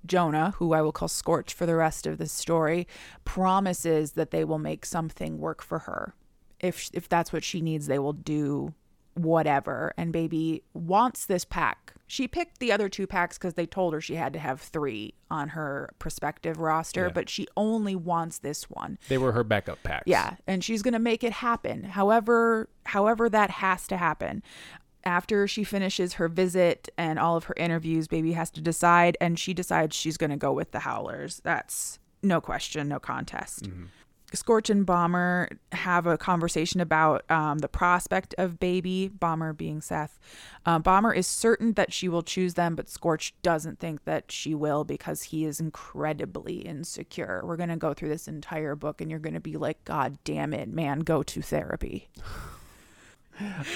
[0.07, 2.87] Jonah, who I will call Scorch for the rest of this story,
[3.25, 6.15] promises that they will make something work for her.
[6.61, 8.75] If if that's what she needs, they will do
[9.15, 9.93] whatever.
[9.97, 11.93] And baby wants this pack.
[12.07, 15.15] She picked the other two packs because they told her she had to have three
[15.31, 17.13] on her prospective roster, Yeah.
[17.13, 18.99] but she only wants this one.
[19.09, 20.05] They were her backup packs.
[20.07, 21.83] Yeah, and she's going to make it happen.
[21.85, 24.43] However, however that has to happen.
[25.09, 29.39] After she finishes her visit and all of her interviews, baby has to decide and
[29.39, 31.41] she decides she's going to go with the Howlers.
[31.45, 33.71] That's no question, no contest.
[34.35, 40.21] Scorch and Bomber have a conversation about um, the prospect of baby, Bomber being Seth.
[40.67, 44.55] Um, Bomber is certain that she will choose them, but Scorch doesn't think that she
[44.55, 47.41] will because he is incredibly insecure.
[47.43, 50.19] We're going to go through this entire book and you're going to be like, God
[50.25, 52.11] damn it, man, go to therapy.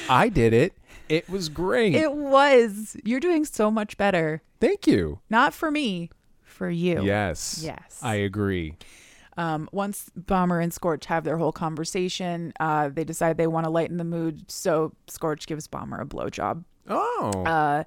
[0.09, 0.75] I did it.
[1.09, 1.95] It was great.
[1.95, 2.97] It was.
[3.05, 4.43] You're doing so much better.
[4.61, 5.21] Thank you.
[5.29, 6.11] Not for me,
[6.43, 7.03] for you.
[7.03, 7.61] Yes.
[7.63, 8.01] Yes.
[8.03, 8.77] I agree.
[9.37, 13.71] Um, once Bomber and Scorch have their whole conversation, uh, they decide they want to
[13.71, 14.51] lighten the mood.
[14.51, 16.65] So Scorch gives Bomber a blowjob.
[16.89, 17.45] Oh.
[17.47, 17.85] Uh,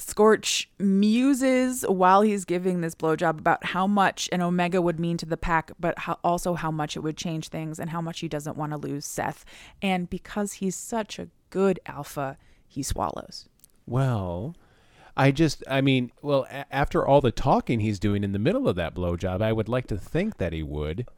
[0.00, 5.26] Scorch muses while he's giving this blowjob about how much an Omega would mean to
[5.26, 8.28] the pack, but how, also how much it would change things and how much he
[8.28, 9.44] doesn't want to lose Seth.
[9.82, 12.36] And because he's such a good alpha,
[12.66, 13.48] he swallows.
[13.86, 14.54] well,
[15.16, 18.68] I just, I mean, well, a- after all the talking he's doing in the middle
[18.68, 21.08] of that blowjob, I would like to think that he would.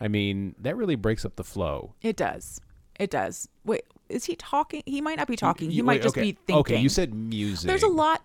[0.00, 1.94] I mean, that really breaks up the flow.
[2.00, 2.60] It does.
[2.96, 3.48] It does.
[3.64, 4.82] Wait, is he talking?
[4.86, 5.70] He might not be talking.
[5.70, 6.22] He might wait, just okay.
[6.22, 6.56] be thinking.
[6.56, 7.66] Okay, you said music.
[7.66, 8.24] There's a lot.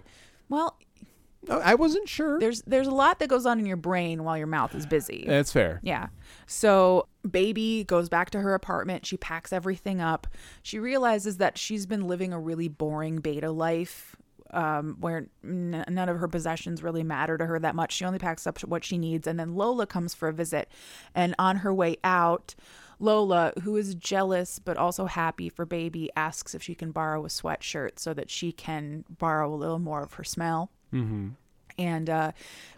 [0.49, 0.77] Well,
[1.49, 2.39] I wasn't sure.
[2.39, 5.23] there's there's a lot that goes on in your brain while your mouth is busy.
[5.25, 5.79] That's fair.
[5.83, 6.07] Yeah.
[6.47, 9.05] So, baby goes back to her apartment.
[9.05, 10.27] She packs everything up.
[10.63, 14.15] She realizes that she's been living a really boring beta life
[14.51, 17.93] um, where n- none of her possessions really matter to her that much.
[17.93, 19.27] She only packs up what she needs.
[19.27, 20.69] And then Lola comes for a visit.
[21.13, 22.55] And on her way out,
[22.99, 27.29] Lola, who is jealous but also happy for baby, asks if she can borrow a
[27.29, 30.69] sweatshirt so that she can borrow a little more of her smell.
[30.91, 32.31] And uh,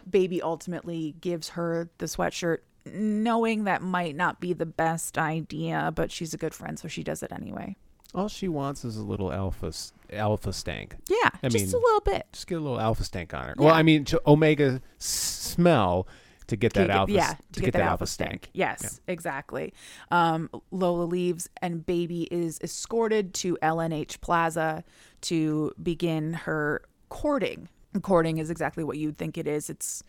[0.08, 6.10] baby ultimately gives her the sweatshirt knowing that might not be the best idea but
[6.10, 7.74] she's a good friend so she does it anyway.
[8.14, 9.72] All she wants is a little alpha
[10.12, 10.96] alpha stank.
[11.08, 12.26] yeah I just mean- a little bit.
[12.32, 13.54] Just get a little alpha stank on her.
[13.56, 16.06] Well, I mean, to omega s- smell
[16.52, 17.12] to get that To get- alpha.
[17.12, 19.72] yeah s- to, get, that alpha stank yes exactly
[20.10, 24.84] um, lola leaves and baby is escorted to lnh plaza
[25.22, 27.68] to begin her courting
[28.02, 30.02] courting is exactly what you'd think it is it's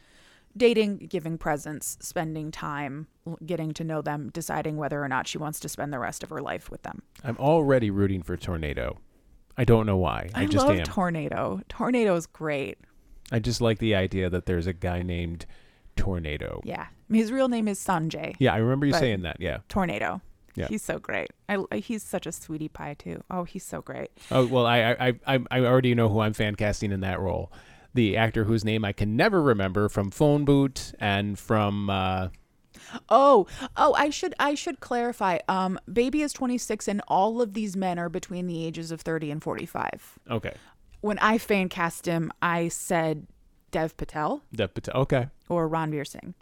[0.56, 3.08] dating giving presents spending time
[3.46, 6.30] getting to know them deciding whether or not she wants to spend the rest of
[6.30, 9.00] her life with them I'm already rooting for Tornado.
[9.58, 10.30] I don't know why.
[10.34, 10.84] I, I, just love am.
[10.84, 11.62] Tornado.
[11.70, 12.80] Tornado is great.
[13.32, 15.46] I just like the idea that there's a guy named
[15.96, 16.62] Tornado.
[16.64, 16.88] Yeah.
[17.12, 18.36] His real name is Sanjay.
[18.40, 19.38] Yeah, I remember you saying that.
[19.40, 19.60] Yeah.
[19.70, 20.22] Tornado.
[20.56, 20.68] Yeah.
[20.68, 21.32] He's so great.
[21.50, 23.24] I, he's such a sweetie pie too.
[23.32, 24.12] Oh, he's so great.
[24.32, 27.52] Oh well, I I I I already know who I'm fan casting in that role.
[27.96, 32.30] the actor whose name I can never remember from Phone Booth and from uh,
[33.10, 35.40] Oh, oh, I should I should clarify.
[35.48, 39.32] Um, baby is 26 and all of these men are between the ages of 30
[39.32, 40.20] and 45.
[40.32, 40.54] okay,
[41.02, 43.28] When I fan cast him, I said
[43.74, 45.02] Dev Patel Dev Patel.
[45.02, 46.34] Okay, or Ranveer Singh.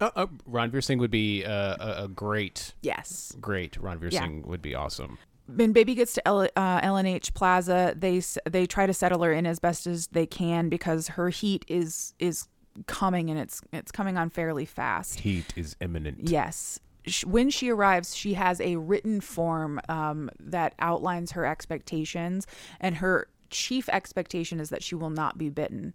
[0.00, 3.36] uh, uh, Ranveer Singh would be uh, a, a great, Yes.
[3.40, 3.72] great.
[3.80, 4.22] Ranveer Yeah.
[4.22, 5.18] Singh would be awesome.
[5.46, 9.32] when baby gets to L- uh, LNH Plaza, they s- they try to settle her
[9.32, 12.48] in as best as they can because her heat is is
[12.86, 15.20] coming and it's it's coming on fairly fast.
[15.20, 16.28] Heat is imminent.
[16.28, 16.78] Yes.
[17.06, 22.46] Sh- When she arrives, she has a written form um, that outlines her expectations,
[22.80, 25.94] and her chief expectation is that she will not be bitten.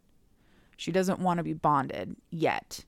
[0.83, 2.83] She doesn't want to be bonded yet.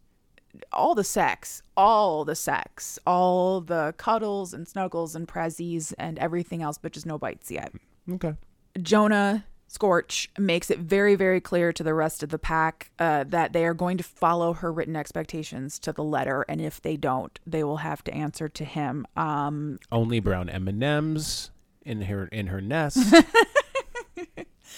[0.74, 6.62] All the sex, all the sex, all the cuddles and snuggles and prezzies and everything
[6.62, 7.72] else, but just no bites yet.
[8.12, 8.34] Okay.
[8.82, 13.54] Jonah Scorch makes it very, very clear to the rest of the pack uh, that
[13.54, 17.40] they are going to follow her written expectations to the letter, and if they don't,
[17.48, 19.08] they will have to answer to him.
[19.16, 21.50] Um, Only brown M and M's
[21.86, 22.98] in her in her nest.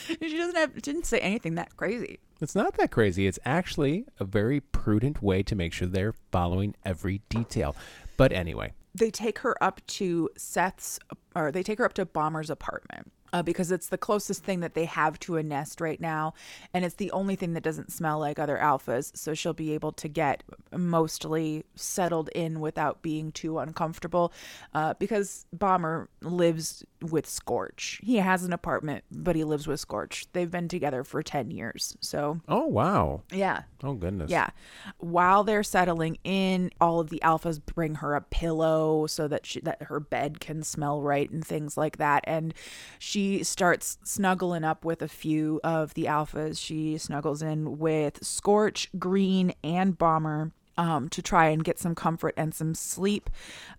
[0.22, 2.20] she doesn't have didn't say anything that crazy.
[2.42, 3.26] It's not that crazy.
[3.28, 7.76] It's actually a very prudent way to make sure they're following every detail.
[8.16, 11.00] But anyway, They take her up to Seth's,
[11.36, 13.12] or they take her up to Bomber's apartment.
[13.34, 16.34] Uh, because it's the closest thing that they have to a nest right now,
[16.74, 19.16] and it's the only thing that doesn't smell like other alphas.
[19.18, 24.32] So she'll be able to get mostly settled in without being too uncomfortable.
[24.74, 28.00] Uh, because Bomber lives with Scorch.
[28.04, 30.26] He has an apartment, but he lives with Scorch.
[30.34, 31.96] They've been together for 10 years.
[32.02, 33.64] So, oh wow, yeah.
[33.84, 34.50] oh goodness, Yeah.
[34.98, 39.60] While they're settling in, all of the alphas bring her a pillow so that she,
[39.62, 42.24] that her bed can smell right and things like that.
[42.26, 42.54] And
[43.00, 46.60] she starts snuggling up with a few of the alphas.
[46.60, 50.52] She snuggles in with Scorch, Green, and Bomber.
[50.80, 53.32] Um, to try and get some comfort and some sleep.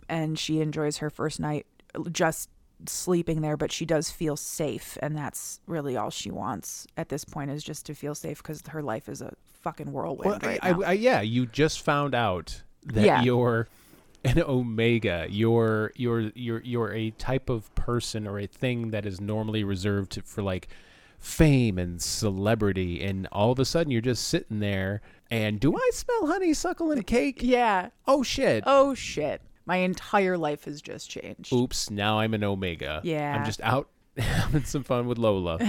[0.09, 1.65] And she enjoys her first night
[2.11, 2.51] just
[2.87, 4.97] sleeping there, but she does feel safe.
[5.03, 8.63] And that's really all she wants at this point is just to feel safe because
[8.69, 10.83] her life is a fucking whirlwind Well, right I, now.
[10.83, 13.23] I, I, yeah, you just found out that Yeah.
[13.23, 13.69] you're
[14.25, 15.27] an omega.
[15.29, 20.13] You're you're you're you're a type of person or a thing that is normally reserved
[20.13, 20.69] to, for like
[21.19, 25.01] fame and celebrity, and all of a sudden you're just sitting there.
[25.31, 27.41] And do I smell honeysuckle and cake?
[27.43, 27.91] yeah.
[28.07, 28.65] Oh shit!
[28.67, 29.43] Oh shit.
[29.69, 31.53] My entire life has just changed.
[31.53, 31.91] Oops!
[31.91, 33.01] Now I'm an omega.
[33.05, 33.37] Yeah.
[33.37, 35.59] I'm just out having some fun with Lola.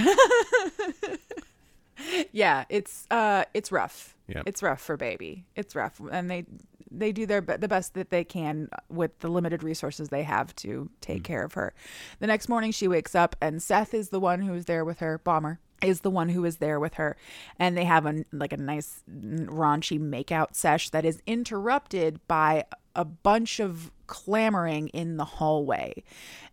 [2.31, 4.15] Yeah, it's uh it's rough.
[4.27, 4.43] Yeah.
[4.45, 5.45] It's rough for baby.
[5.55, 6.45] It's rough and they
[6.91, 10.89] they do their the best that they can with the limited resources they have to
[11.01, 11.73] take care of her.
[12.19, 15.17] The next morning she wakes up and Seth is the one who's there with her,
[15.17, 17.15] Bomber is the one who is there with her
[17.57, 22.65] and they have a like a nice raunchy makeout sesh that is interrupted by
[22.99, 26.03] a bunch of clamoring in the hallway.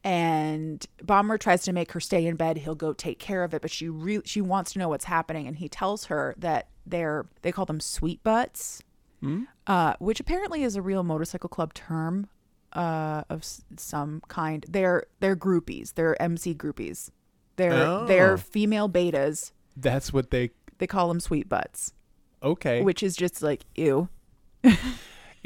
[0.04, 2.58] And bomber tries to make her stay in bed.
[2.58, 5.46] He'll go take care of it but she really she wants to know what's happening.
[5.48, 8.82] And he tells her that they're they call them sweet butts
[9.66, 12.28] uh, which apparently is a real motorcycle club term
[12.74, 14.64] uh, of s- some kind.
[14.68, 15.94] They're they're groupies.
[15.94, 17.10] They're mc groupies.
[17.56, 18.06] They're Oh.
[18.06, 19.50] they're female betas.
[19.76, 20.50] That's what they.
[20.78, 21.92] they call them sweet butts.
[22.40, 22.82] Okay.
[22.82, 24.08] which is just like ew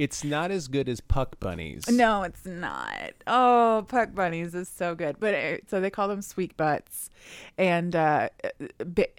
[0.01, 1.86] it's not as good as puck bunnies.
[1.90, 3.12] No, it's not.
[3.26, 5.20] Oh, Puck Bunnies is so good.
[5.20, 7.11] But uh, so they call them sweet butts,
[7.59, 8.30] and uh,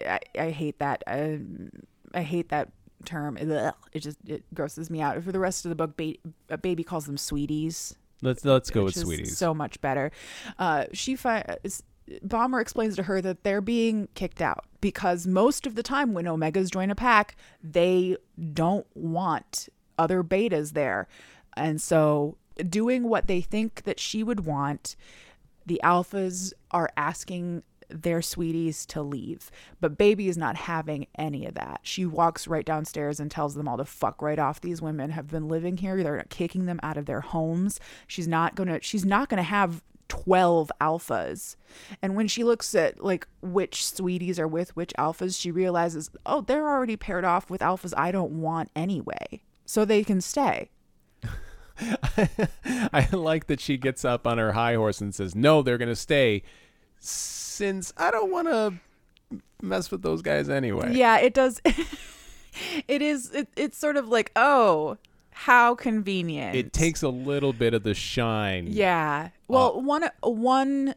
[0.04, 1.04] I, I hate that.
[1.06, 1.36] Uh,
[2.14, 2.72] I hate that
[3.04, 3.36] term.
[3.36, 5.22] It just it grosses me out.
[5.22, 7.94] For the rest of the book, ba- baby calls them sweeties.
[8.20, 9.38] Let's let's go with sweeties.
[9.38, 10.10] So much better.
[10.58, 11.84] Uh, she finds.
[12.24, 16.24] Bomber explains to her that they're being kicked out because most of the time when
[16.24, 18.16] Omegas join a pack, they
[18.52, 19.68] don't want
[20.02, 21.08] other betas there.
[21.56, 22.36] And so,
[22.68, 24.96] doing what they think that she would want,
[25.66, 29.50] the alphas are asking their sweeties to leave.
[29.80, 31.80] But baby is not having any of that.
[31.82, 34.60] She walks right downstairs and tells them all to fuck right off.
[34.60, 36.02] These women have been living here.
[36.02, 37.80] They're kicking them out of their homes.
[38.06, 41.56] She's not going to she's not going to have 12 alphas.
[42.02, 46.40] And when she looks at like which sweeties are with which alphas, she realizes, "Oh,
[46.42, 49.42] they're already paired off with alphas I don't want anyway."
[49.72, 50.68] So they can stay.
[51.80, 55.96] I like that she gets up on her high horse and says, "No, they're gonna
[55.96, 56.42] stay,
[56.98, 58.74] since I don't want to
[59.62, 61.62] mess with those guys anyway." Yeah, it does.
[62.86, 63.30] it is.
[63.30, 64.98] It, it's sort of like, oh,
[65.30, 66.54] how convenient.
[66.54, 68.66] It takes a little bit of the shine.
[68.68, 69.30] Yeah.
[69.48, 70.94] Well, one one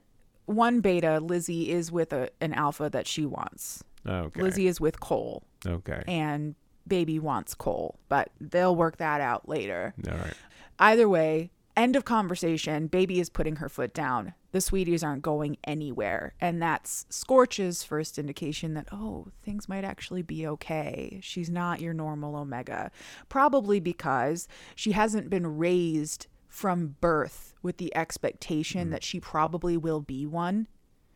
[0.48, 3.86] one beta Lizzie is with a, an alpha that she wants.
[4.06, 4.42] Okay.
[4.42, 6.04] Lizzie is with Cole, Okay.
[6.10, 6.56] and
[6.88, 9.94] Baby wants coal, but they'll work that out later.
[10.08, 10.34] All right.
[10.80, 12.88] Either way, end of conversation.
[12.88, 14.34] Baby is putting her foot down.
[14.52, 16.34] The sweeties aren't going anywhere.
[16.40, 21.20] And that's Scorch's first indication that, oh, things might actually be okay.
[21.22, 22.92] She's not your normal Omega.
[23.28, 28.92] Probably because she hasn't been raised from birth with the expectation mm-hmm.
[28.92, 30.68] that she probably will be one.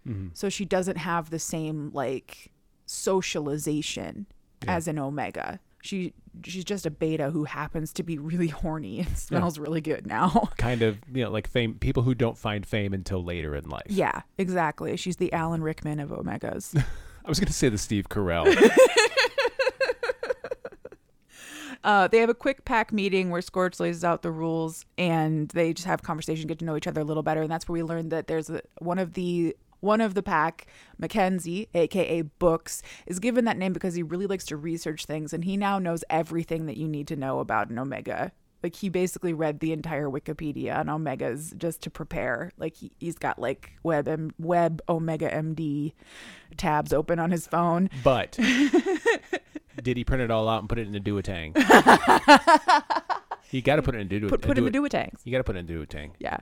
[0.06, 0.30] Mm-hmm.
[0.34, 2.52] So she doesn't have the same, like,
[2.86, 4.26] socialization
[4.68, 5.60] as an Omega.
[5.82, 10.06] She she's just a beta who happens to be really horny and smells really good
[10.06, 10.50] now.
[10.58, 13.88] Kind of, you know, like fame people who don't find fame until later in life.
[13.88, 14.96] yeah, exactly.
[14.98, 16.78] She's the Alan Rickman of Omegas.
[17.26, 18.48] I was going to say the Steve Carell.
[21.84, 25.74] uh, they have a quick pack meeting where Scorch lays out the rules and they
[25.74, 27.84] just have conversation, get to know each other a little better, and that's where we
[27.84, 30.68] learned that there's a, one of the one of the pack,
[30.98, 35.46] Mackenzie, aka Books, is given that name because he really likes to research things and
[35.46, 38.32] he now knows everything that you need to know about an Omega.
[38.62, 42.52] Like he basically read the entire Wikipedia on Omegas just to prepare.
[42.58, 45.94] Like he, he's got like web M, web Omega MD
[46.58, 47.90] tabs open on his phone.
[48.04, 48.34] but
[49.82, 51.56] did he print it all out and put it in a duotang?
[53.52, 54.30] you got to put it in a duotang.
[54.30, 55.20] Put put uh, in the duotangs.
[55.24, 56.12] You got to put it in a duotang.
[56.20, 56.38] Yeah.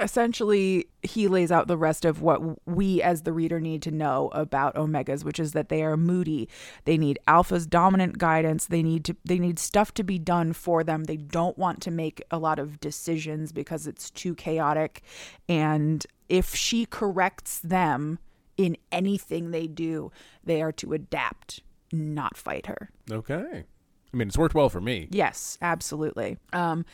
[0.00, 4.28] Essentially, he lays out the rest of what we as the reader need to know
[4.32, 6.48] about omegas, which is that they are moody.
[6.84, 8.66] They need alpha's dominant guidance.
[8.66, 11.04] They need to they need stuff to be done for them.
[11.04, 15.02] They don't want to make a lot of decisions because it's too chaotic.
[15.48, 18.18] And if she corrects them
[18.56, 20.10] in anything they do,
[20.42, 21.60] they are to adapt,
[21.92, 22.90] not fight her.
[23.10, 23.64] Okay.
[24.12, 25.08] I mean, it's worked well for me.
[25.10, 26.36] Yes, absolutely.
[26.52, 26.84] Um,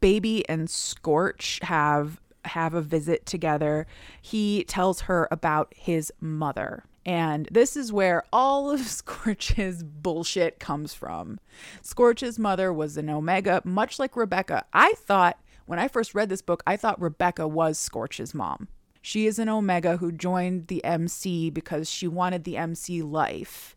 [0.00, 3.86] Baby and Scorch have have a visit together.
[4.20, 6.84] He tells her about his mother.
[7.04, 11.38] And this is where all of Scorch's bullshit comes from.
[11.82, 14.64] Scorch's mother was an Omega, much like Rebecca.
[14.72, 18.68] I thought, when I first read this book, I thought Rebecca was Scorch's mom.
[19.02, 23.76] She is an Omega who joined the MC because she wanted the MC life.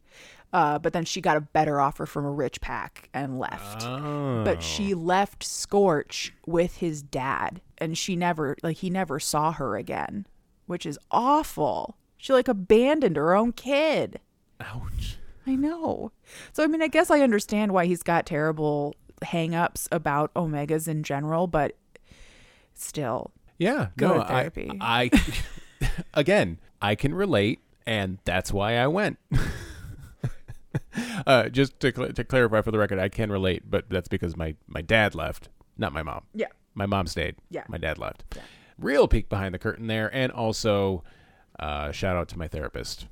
[0.52, 4.44] Uh, but then she got a better offer from a rich pack and left Oh.
[4.44, 9.76] but she left Scorch with his dad and she never like he never saw her
[9.76, 10.26] again,
[10.66, 11.98] which is awful.
[12.18, 14.20] She like abandoned her own kid.
[14.60, 15.18] Ouch.
[15.48, 16.12] I know.
[16.54, 21.04] So I mean I guess I understand why he's got terrible hangups about omegas in
[21.04, 21.76] general, but
[22.74, 23.32] still.
[23.58, 23.88] Yeah.
[23.98, 24.72] Go no, to I, therapy.
[24.80, 25.12] I,
[26.14, 29.20] again, I can relate, and that's why I went.
[31.28, 34.36] uh, just to cl- to clarify for the record, I can relate, but that's because
[34.38, 36.24] my my dad left, not my mom.
[36.34, 36.48] Yeah.
[36.80, 37.36] My mom stayed.
[37.50, 37.66] Yeah.
[37.68, 38.24] My dad left.
[38.36, 38.42] Yeah.
[38.78, 41.04] Real peek behind the curtain there, and also
[41.60, 43.06] uh, shout out to my therapist.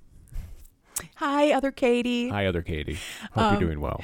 [1.16, 2.30] Hi, other Katie.
[2.30, 2.98] Hi, other Katie.
[3.34, 4.02] Hope Um, you're doing well.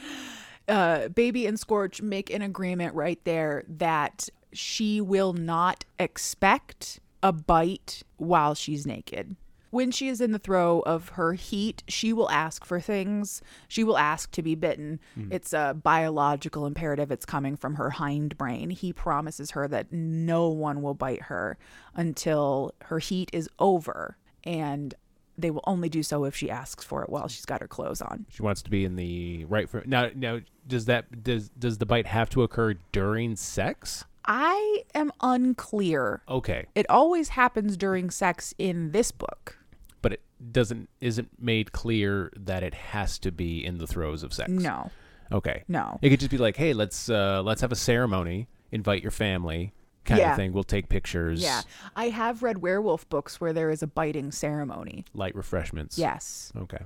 [0.68, 7.30] uh, Baby and Scorch make an agreement right there that she will not expect a
[7.30, 9.36] bite while she's naked.
[9.74, 13.42] When she is in the throe of her heat, she will ask for things.
[13.66, 15.00] She will ask to be bitten.
[15.16, 15.32] Hmm.
[15.32, 17.10] It's a biological imperative.
[17.10, 18.70] It's coming from her hind brain.
[18.70, 21.58] He promises her that no one will bite her
[21.92, 24.16] until her heat is over.
[24.44, 24.94] And
[25.36, 28.00] they will only do so if she asks for it while she's got her clothes
[28.00, 28.26] on.
[28.28, 29.86] She wants to be in the right frame.
[29.88, 34.04] Now, now, does that does does the bite have to occur during sex?
[34.26, 36.22] I am unclear.
[36.28, 39.58] Okay, It always happens during sex in this book.
[40.04, 44.32] But it doesn't isn't made clear that it has to be in the throes of
[44.32, 44.48] sex.
[44.50, 44.90] No,
[45.32, 45.64] Okay.
[45.66, 45.98] no.
[46.02, 49.72] It could just be like, hey, let's uh let's have a ceremony, invite your family,
[50.04, 50.30] kind Yeah.
[50.32, 50.52] of thing.
[50.52, 51.42] We'll take pictures.
[51.42, 51.62] Yeah.
[51.96, 55.04] I have read werewolf books where there is a biting ceremony.
[55.14, 55.98] Light refreshments.
[55.98, 56.52] Yes.
[56.56, 56.84] Okay.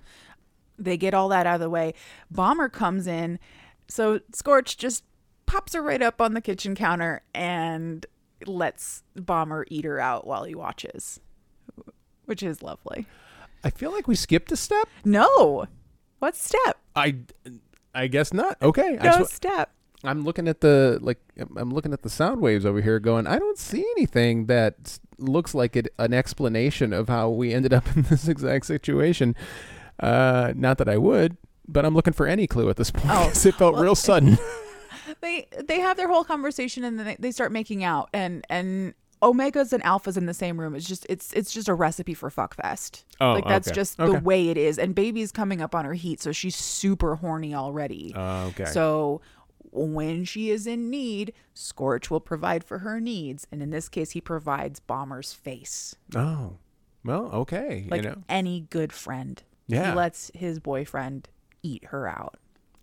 [0.79, 1.95] They get all that out of the way.
[2.31, 3.41] Bomber comes in.
[3.89, 5.03] So Scorch just
[5.47, 8.07] pops her right up on the kitchen counter and
[8.47, 11.19] lets Bomber eat her out while he watches,
[12.29, 13.07] which is lovely.
[13.65, 14.89] I feel like we skipped a step.
[15.05, 15.67] No.
[16.21, 16.79] What step?
[16.95, 17.17] I
[17.95, 18.57] I guess not.
[18.63, 18.99] Okay.
[19.01, 19.71] I No just, step.
[20.05, 21.19] I'm looking at the like
[21.57, 25.55] I'm looking at the sound waves over here going, I don't see anything that looks
[25.55, 29.35] like it, an explanation of how we ended up in this exact situation.
[29.99, 33.07] Uh not that I would, but I'm looking for any clue at this point.
[33.11, 34.39] Oh, it felt well- real sudden.
[35.21, 38.95] they they have their whole conversation and then they, they start making out and and
[39.23, 42.31] omegas and alphas in the same room it's just it's it's just a recipe for
[42.31, 43.75] fuckfest Oh, like that's okay.
[43.75, 44.13] just Okay.
[44.13, 47.55] the way it is and baby's coming up on her heat so she's super horny
[47.55, 48.65] already Uh, okay.
[48.67, 49.21] so
[49.71, 54.13] when she is in need scorch will provide for her needs and in this case
[54.13, 56.55] he provides bomber's face oh.
[57.05, 57.87] Well, okay.
[57.89, 58.23] like you know.
[58.29, 59.91] any good friend Yeah.
[59.91, 61.29] He lets his boyfriend
[61.63, 62.37] eat her out.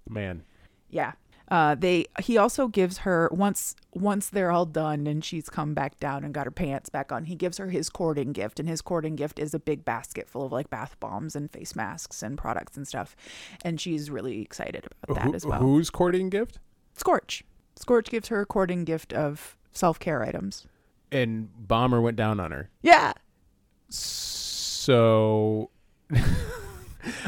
[0.10, 0.44] Man.
[0.90, 1.14] Yeah.
[1.50, 6.00] Uh, they he also gives her once once they're all done and she's come back
[6.00, 7.26] down and got her pants back on.
[7.26, 10.46] He gives her his courting gift, and his courting gift is a big basket full
[10.46, 13.16] of like bath bombs and face masks and products and stuff.
[13.64, 15.60] And she's really excited about that Who- as well.
[15.60, 16.58] Whose courting gift?
[16.96, 17.44] Scorch.
[17.76, 20.66] Scorch gives her a courting gift of self care items.
[21.12, 22.70] And Bomber went down on her.
[22.82, 23.14] Yeah.
[23.90, 25.70] So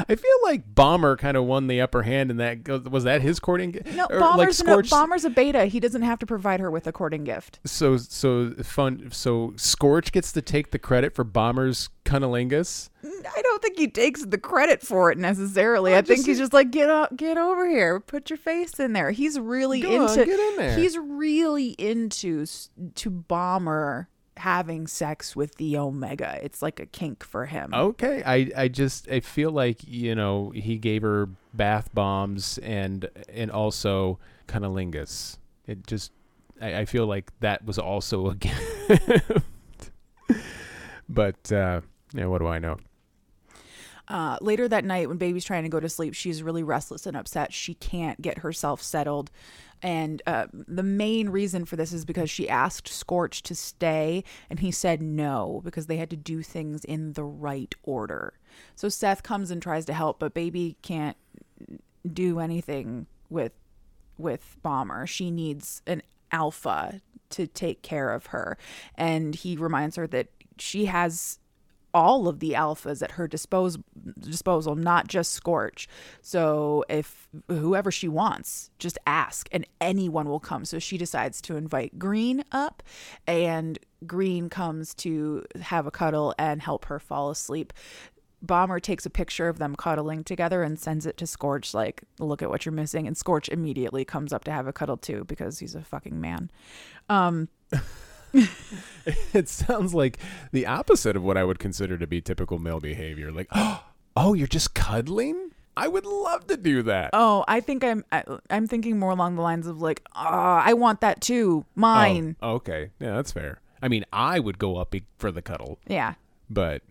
[0.08, 2.88] I feel like Bomber kind of won the upper hand in that.
[2.90, 3.94] Was that his courting gift?
[3.94, 5.66] No, Or, Bomber's, no, Scorch- Bomber's a beta.
[5.66, 7.60] He doesn't have to provide her with a courting gift.
[7.64, 9.08] So so fun.
[9.12, 12.88] So Scorch gets to take the credit for Bomber's cunnilingus.
[13.04, 15.90] I don't think he takes the credit for it necessarily.
[15.92, 18.78] Well, I think just- he's just like get up, get over here, put your face
[18.80, 19.10] in there.
[19.10, 20.24] He's really Go on, into.
[20.24, 20.76] get in there.
[20.76, 22.46] He's really into
[22.94, 24.08] to Bomber
[24.38, 26.38] having sex with the Omega.
[26.42, 27.72] It's like a kink for him.
[27.74, 33.08] Okay, I I just I feel like you know he gave her bath bombs and
[33.28, 35.38] and also cunnilingus.
[35.66, 36.12] It just
[36.60, 39.40] I, I feel like that was also a gift.
[41.08, 41.80] but uh,
[42.14, 42.78] yeah, what do I know?
[44.08, 47.16] Uh, later that night, when baby's trying to go to sleep, she's really restless and
[47.16, 47.52] upset.
[47.52, 49.30] She can't get herself settled.
[49.82, 54.60] And uh, the main reason for this is because she asked Scorch to stay, and
[54.60, 58.34] he said no because they had to do things in the right order.
[58.74, 61.16] So Seth comes and tries to help, but baby can't
[62.10, 63.52] do anything with
[64.16, 65.06] with Bomber.
[65.06, 66.02] She needs an
[66.32, 67.00] alpha
[67.30, 68.58] to take care of her.
[68.94, 71.38] And he reminds her that she has
[71.94, 73.78] all of the alphas at her dispose,
[74.20, 75.88] disposal, not just Scorch.
[76.20, 80.64] So if whoever she wants, just ask and anyone will come.
[80.64, 82.82] So she decides to invite Green up
[83.26, 87.72] and Green comes to have a cuddle and help her fall asleep.
[88.40, 92.40] Bomber takes a picture of them cuddling together and sends it to Scorch, like, look
[92.40, 93.08] at what you're missing.
[93.08, 96.50] And Scorch immediately comes up to have a cuddle too because he's a fucking man.
[97.08, 97.48] Um,
[99.32, 100.18] It sounds like
[100.52, 103.32] the opposite of what I would consider to be typical male behavior.
[103.32, 103.48] Like,
[104.16, 105.52] oh, you're just cuddling?
[105.78, 107.10] I would love to do that.
[107.14, 110.74] oh, I think I'm I, I'm thinking more along the lines of like, ah, I
[110.74, 112.36] want that too, mine.
[112.42, 112.90] Oh, okay.
[113.00, 113.60] Yeah, that's fair.
[113.80, 116.14] I mean, I would go up for the cuddle, Yeah,
[116.50, 116.82] but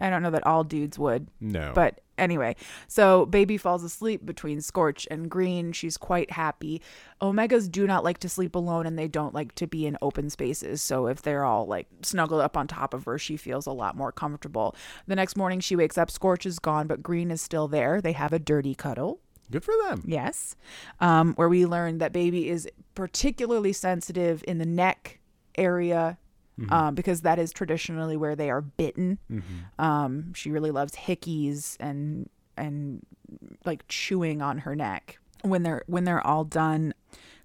[0.00, 1.26] I don't know that all dudes would.
[1.40, 1.72] no.
[1.74, 2.56] But anyway,
[2.88, 5.72] so baby falls asleep between Scorch and Green.
[5.72, 6.82] She's quite happy.
[7.20, 10.30] Omegas do not like to sleep alone and they don't like to be in open
[10.30, 10.82] spaces.
[10.82, 13.96] So if they're all like snuggled up on top of her, she feels a lot
[13.96, 14.74] more comfortable.
[15.06, 16.10] The next morning, she wakes up.
[16.10, 18.00] Scorch is gone, but Green is still there.
[18.00, 19.20] They have a dirty cuddle.
[19.50, 20.02] Good for them.
[20.06, 20.56] Yes.
[21.00, 25.20] Um, where we learn that baby is particularly sensitive in the neck
[25.56, 26.18] area
[26.70, 29.18] um, because that is traditionally where they are bitten.
[29.78, 33.04] Um, she really loves hickeys and and
[33.64, 35.18] like chewing on her neck.
[35.42, 36.94] When they're when they're all done,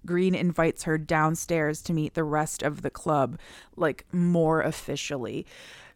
[0.06, 3.38] Green invites her downstairs to meet the rest of the club,
[3.76, 5.46] like more officially.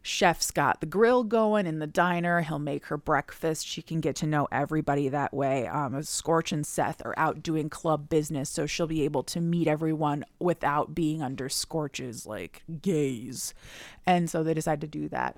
[0.01, 2.41] Chef's got the grill going in the diner.
[2.41, 3.65] He'll make her breakfast.
[3.65, 5.65] She can get to know everybody that way.
[5.65, 9.67] Um, Scorch and Seth are out doing club business, so she'll be able to meet
[9.67, 13.55] everyone without being under Scorch's like gaze.
[14.05, 15.37] And so they decide to do that.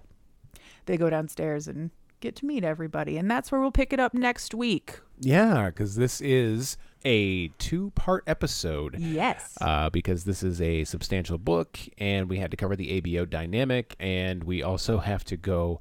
[0.85, 4.13] They go downstairs and get to meet everybody, and that's where we'll pick it up
[4.13, 4.99] next week.
[5.17, 6.75] Yeah, because this is
[7.07, 8.99] a two part episode.
[8.99, 9.57] Yes.
[9.61, 13.95] Uh, because this is a substantial book, and we had to cover the ABO dynamic,
[13.99, 15.79] and we also have to go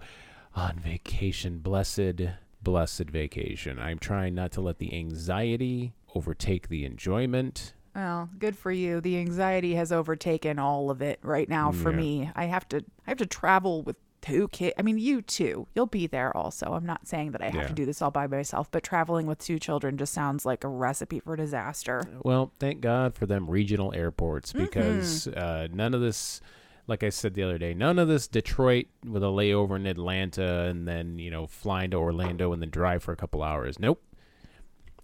[0.55, 1.59] on vacation.
[1.59, 2.22] Blessed,
[2.62, 3.79] blessed vacation.
[3.79, 7.74] I'm trying not to let the anxiety overtake the enjoyment.
[7.95, 9.01] Well, good for you.
[9.01, 11.97] The anxiety has overtaken all of it right now for Yeah.
[11.97, 12.31] me.
[12.37, 13.97] I have to I have to travel with
[14.27, 14.74] two kids.
[14.79, 15.66] I mean, you too.
[15.74, 16.72] You'll be there also.
[16.72, 17.66] I'm not saying that I have Yeah.
[17.68, 20.68] to do this all by myself, but traveling with two children just sounds like a
[20.68, 22.03] recipe for disaster.
[22.22, 26.41] Well, thank God for them regional airports because uh, none of this,
[26.87, 30.62] like I said the other day, none of this Detroit with a layover in Atlanta
[30.64, 33.79] and then, you know, flying to Orlando and then drive for a couple hours.
[33.79, 34.03] Nope.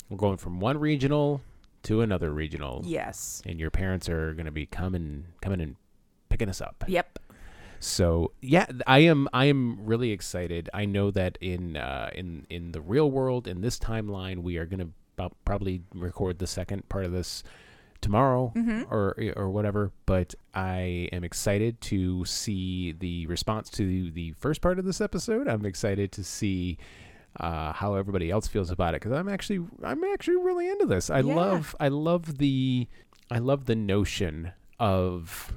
[0.08, 1.40] We're going from one regional
[1.84, 2.82] to another regional.
[2.84, 3.42] Yes.
[3.46, 5.76] And your parents are going to be coming, coming and
[6.28, 6.84] picking us up.
[6.86, 7.18] Yep.
[7.84, 9.28] So yeah, I am.
[9.32, 10.70] I am really excited.
[10.72, 14.66] I know that in uh, in in the real world, in this timeline, we are
[14.66, 17.42] going to probably record the second part of this
[18.00, 18.52] tomorrow
[18.88, 19.90] or or whatever.
[20.06, 25.48] But I am excited to see the response to the first part of this episode.
[25.48, 26.78] I'm excited to see
[27.40, 31.10] uh, how everybody else feels about it because I'm actually I'm actually really into this.
[31.10, 31.34] I Yeah.
[31.34, 32.86] love I love the
[33.28, 35.52] I love the notion of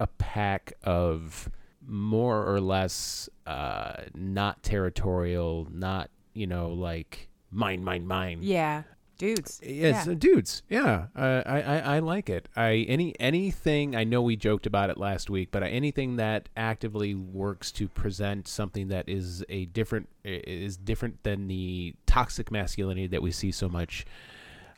[0.00, 1.48] a pack of
[1.86, 8.38] more or less uh, not territorial, not you know, like mine, mine, mine.
[8.42, 8.84] Yeah,
[9.18, 9.60] dudes.
[9.64, 10.12] Yes, Yeah.
[10.12, 10.62] uh, dudes.
[10.68, 12.48] Yeah, uh, I, I I like it.
[12.56, 13.94] I any anything.
[13.96, 18.48] I know we joked about it last week, but anything that actively works to present
[18.48, 23.68] something that is a different is different than the toxic masculinity that we see so
[23.68, 24.06] much.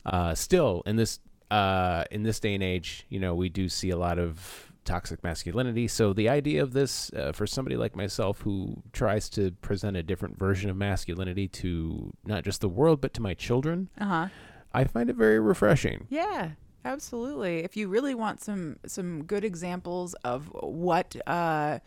[0.04, 1.20] Uh, still in this
[1.50, 5.22] uh in this day and age, you know, we do see a lot of toxic
[5.22, 5.88] masculinity.
[5.88, 10.02] So the idea of this uh, for somebody like myself who tries to present a
[10.02, 13.88] different version of masculinity to not just the world but to my children.
[13.98, 14.28] Uh huh.
[14.74, 16.06] I find it very refreshing.
[16.08, 16.50] Yeah,
[16.84, 17.58] absolutely.
[17.58, 21.78] If you really want some some good examples of what uh,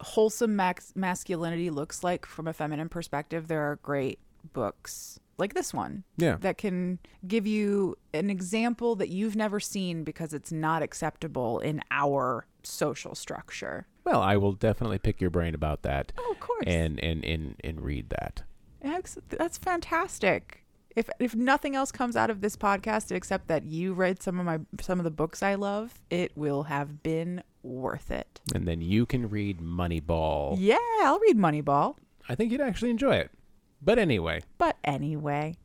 [0.00, 4.18] wholesome max- masculinity looks like from a feminine perspective, there are great
[4.52, 6.36] books like this one Yeah.
[6.40, 11.80] that can give you an example that you've never seen because it's not acceptable in
[11.90, 13.86] our social structure.
[14.04, 16.64] Well, I will definitely pick your brain about that Oh, of course.
[16.66, 18.42] and and and and read that.
[18.82, 20.64] That's fantastic.
[20.96, 24.46] If if nothing else comes out of this podcast except that you read some of
[24.46, 28.40] my some of the books I love, it will have been worth it.
[28.54, 30.56] And then you can read Moneyball.
[30.58, 31.96] Yeah, I'll read Moneyball.
[32.28, 33.30] I think you'd actually enjoy it.
[33.80, 35.56] But anyway, But anyway,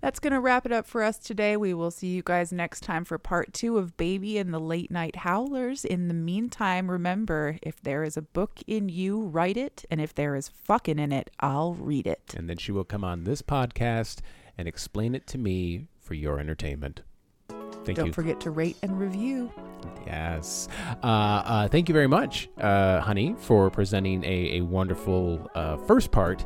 [0.00, 1.56] that's going to wrap it up for us today.
[1.56, 4.90] We will see you guys next time for part two of Baby and the Late
[4.90, 5.84] Night Howlers.
[5.84, 9.84] In the meantime, remember if there is a book in you, write it.
[9.90, 12.34] And if there is fucking in it, I'll read it.
[12.36, 14.20] and then she will come on this podcast
[14.58, 17.02] and explain it to me for your entertainment.
[17.48, 17.94] Thank you.
[17.94, 18.12] Don't you.
[18.12, 19.52] forget to rate and review.
[20.04, 20.68] Yes.
[21.02, 26.10] Uh, uh, thank you very much, uh, honey, for presenting a, a wonderful uh, first
[26.10, 26.44] part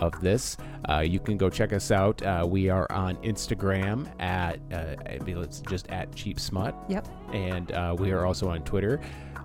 [0.00, 0.56] of this.
[0.88, 2.22] Uh, you can go check us out.
[2.22, 6.74] Uh, we are on Instagram at, uh, I believe it's just at Cheap Smut.
[6.88, 7.06] Yep.
[7.32, 9.00] And uh, we are also on Twitter.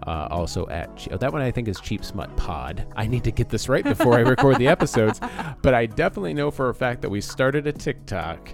[0.07, 2.85] Uh, also at Che- oh, that one I think is Cheap Smut Pod.
[2.95, 5.19] I need to get this right before I record the episodes,
[5.61, 8.53] but I definitely know for a fact that we started a TikTok,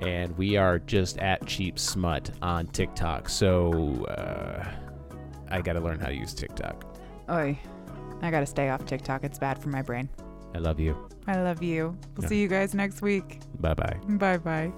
[0.00, 3.28] and we are just at Cheap Smut on TikTok.
[3.28, 4.70] So uh,
[5.50, 6.84] I got to learn how to use TikTok.
[7.30, 7.58] Oi,
[8.22, 9.24] I got to stay off TikTok.
[9.24, 10.08] It's bad for my brain.
[10.54, 11.08] I love you.
[11.26, 11.96] I love you.
[12.16, 12.28] We'll Yeah.
[12.28, 13.40] see you guys next week.
[13.60, 13.96] Bye bye.
[14.08, 14.72] Bye bye.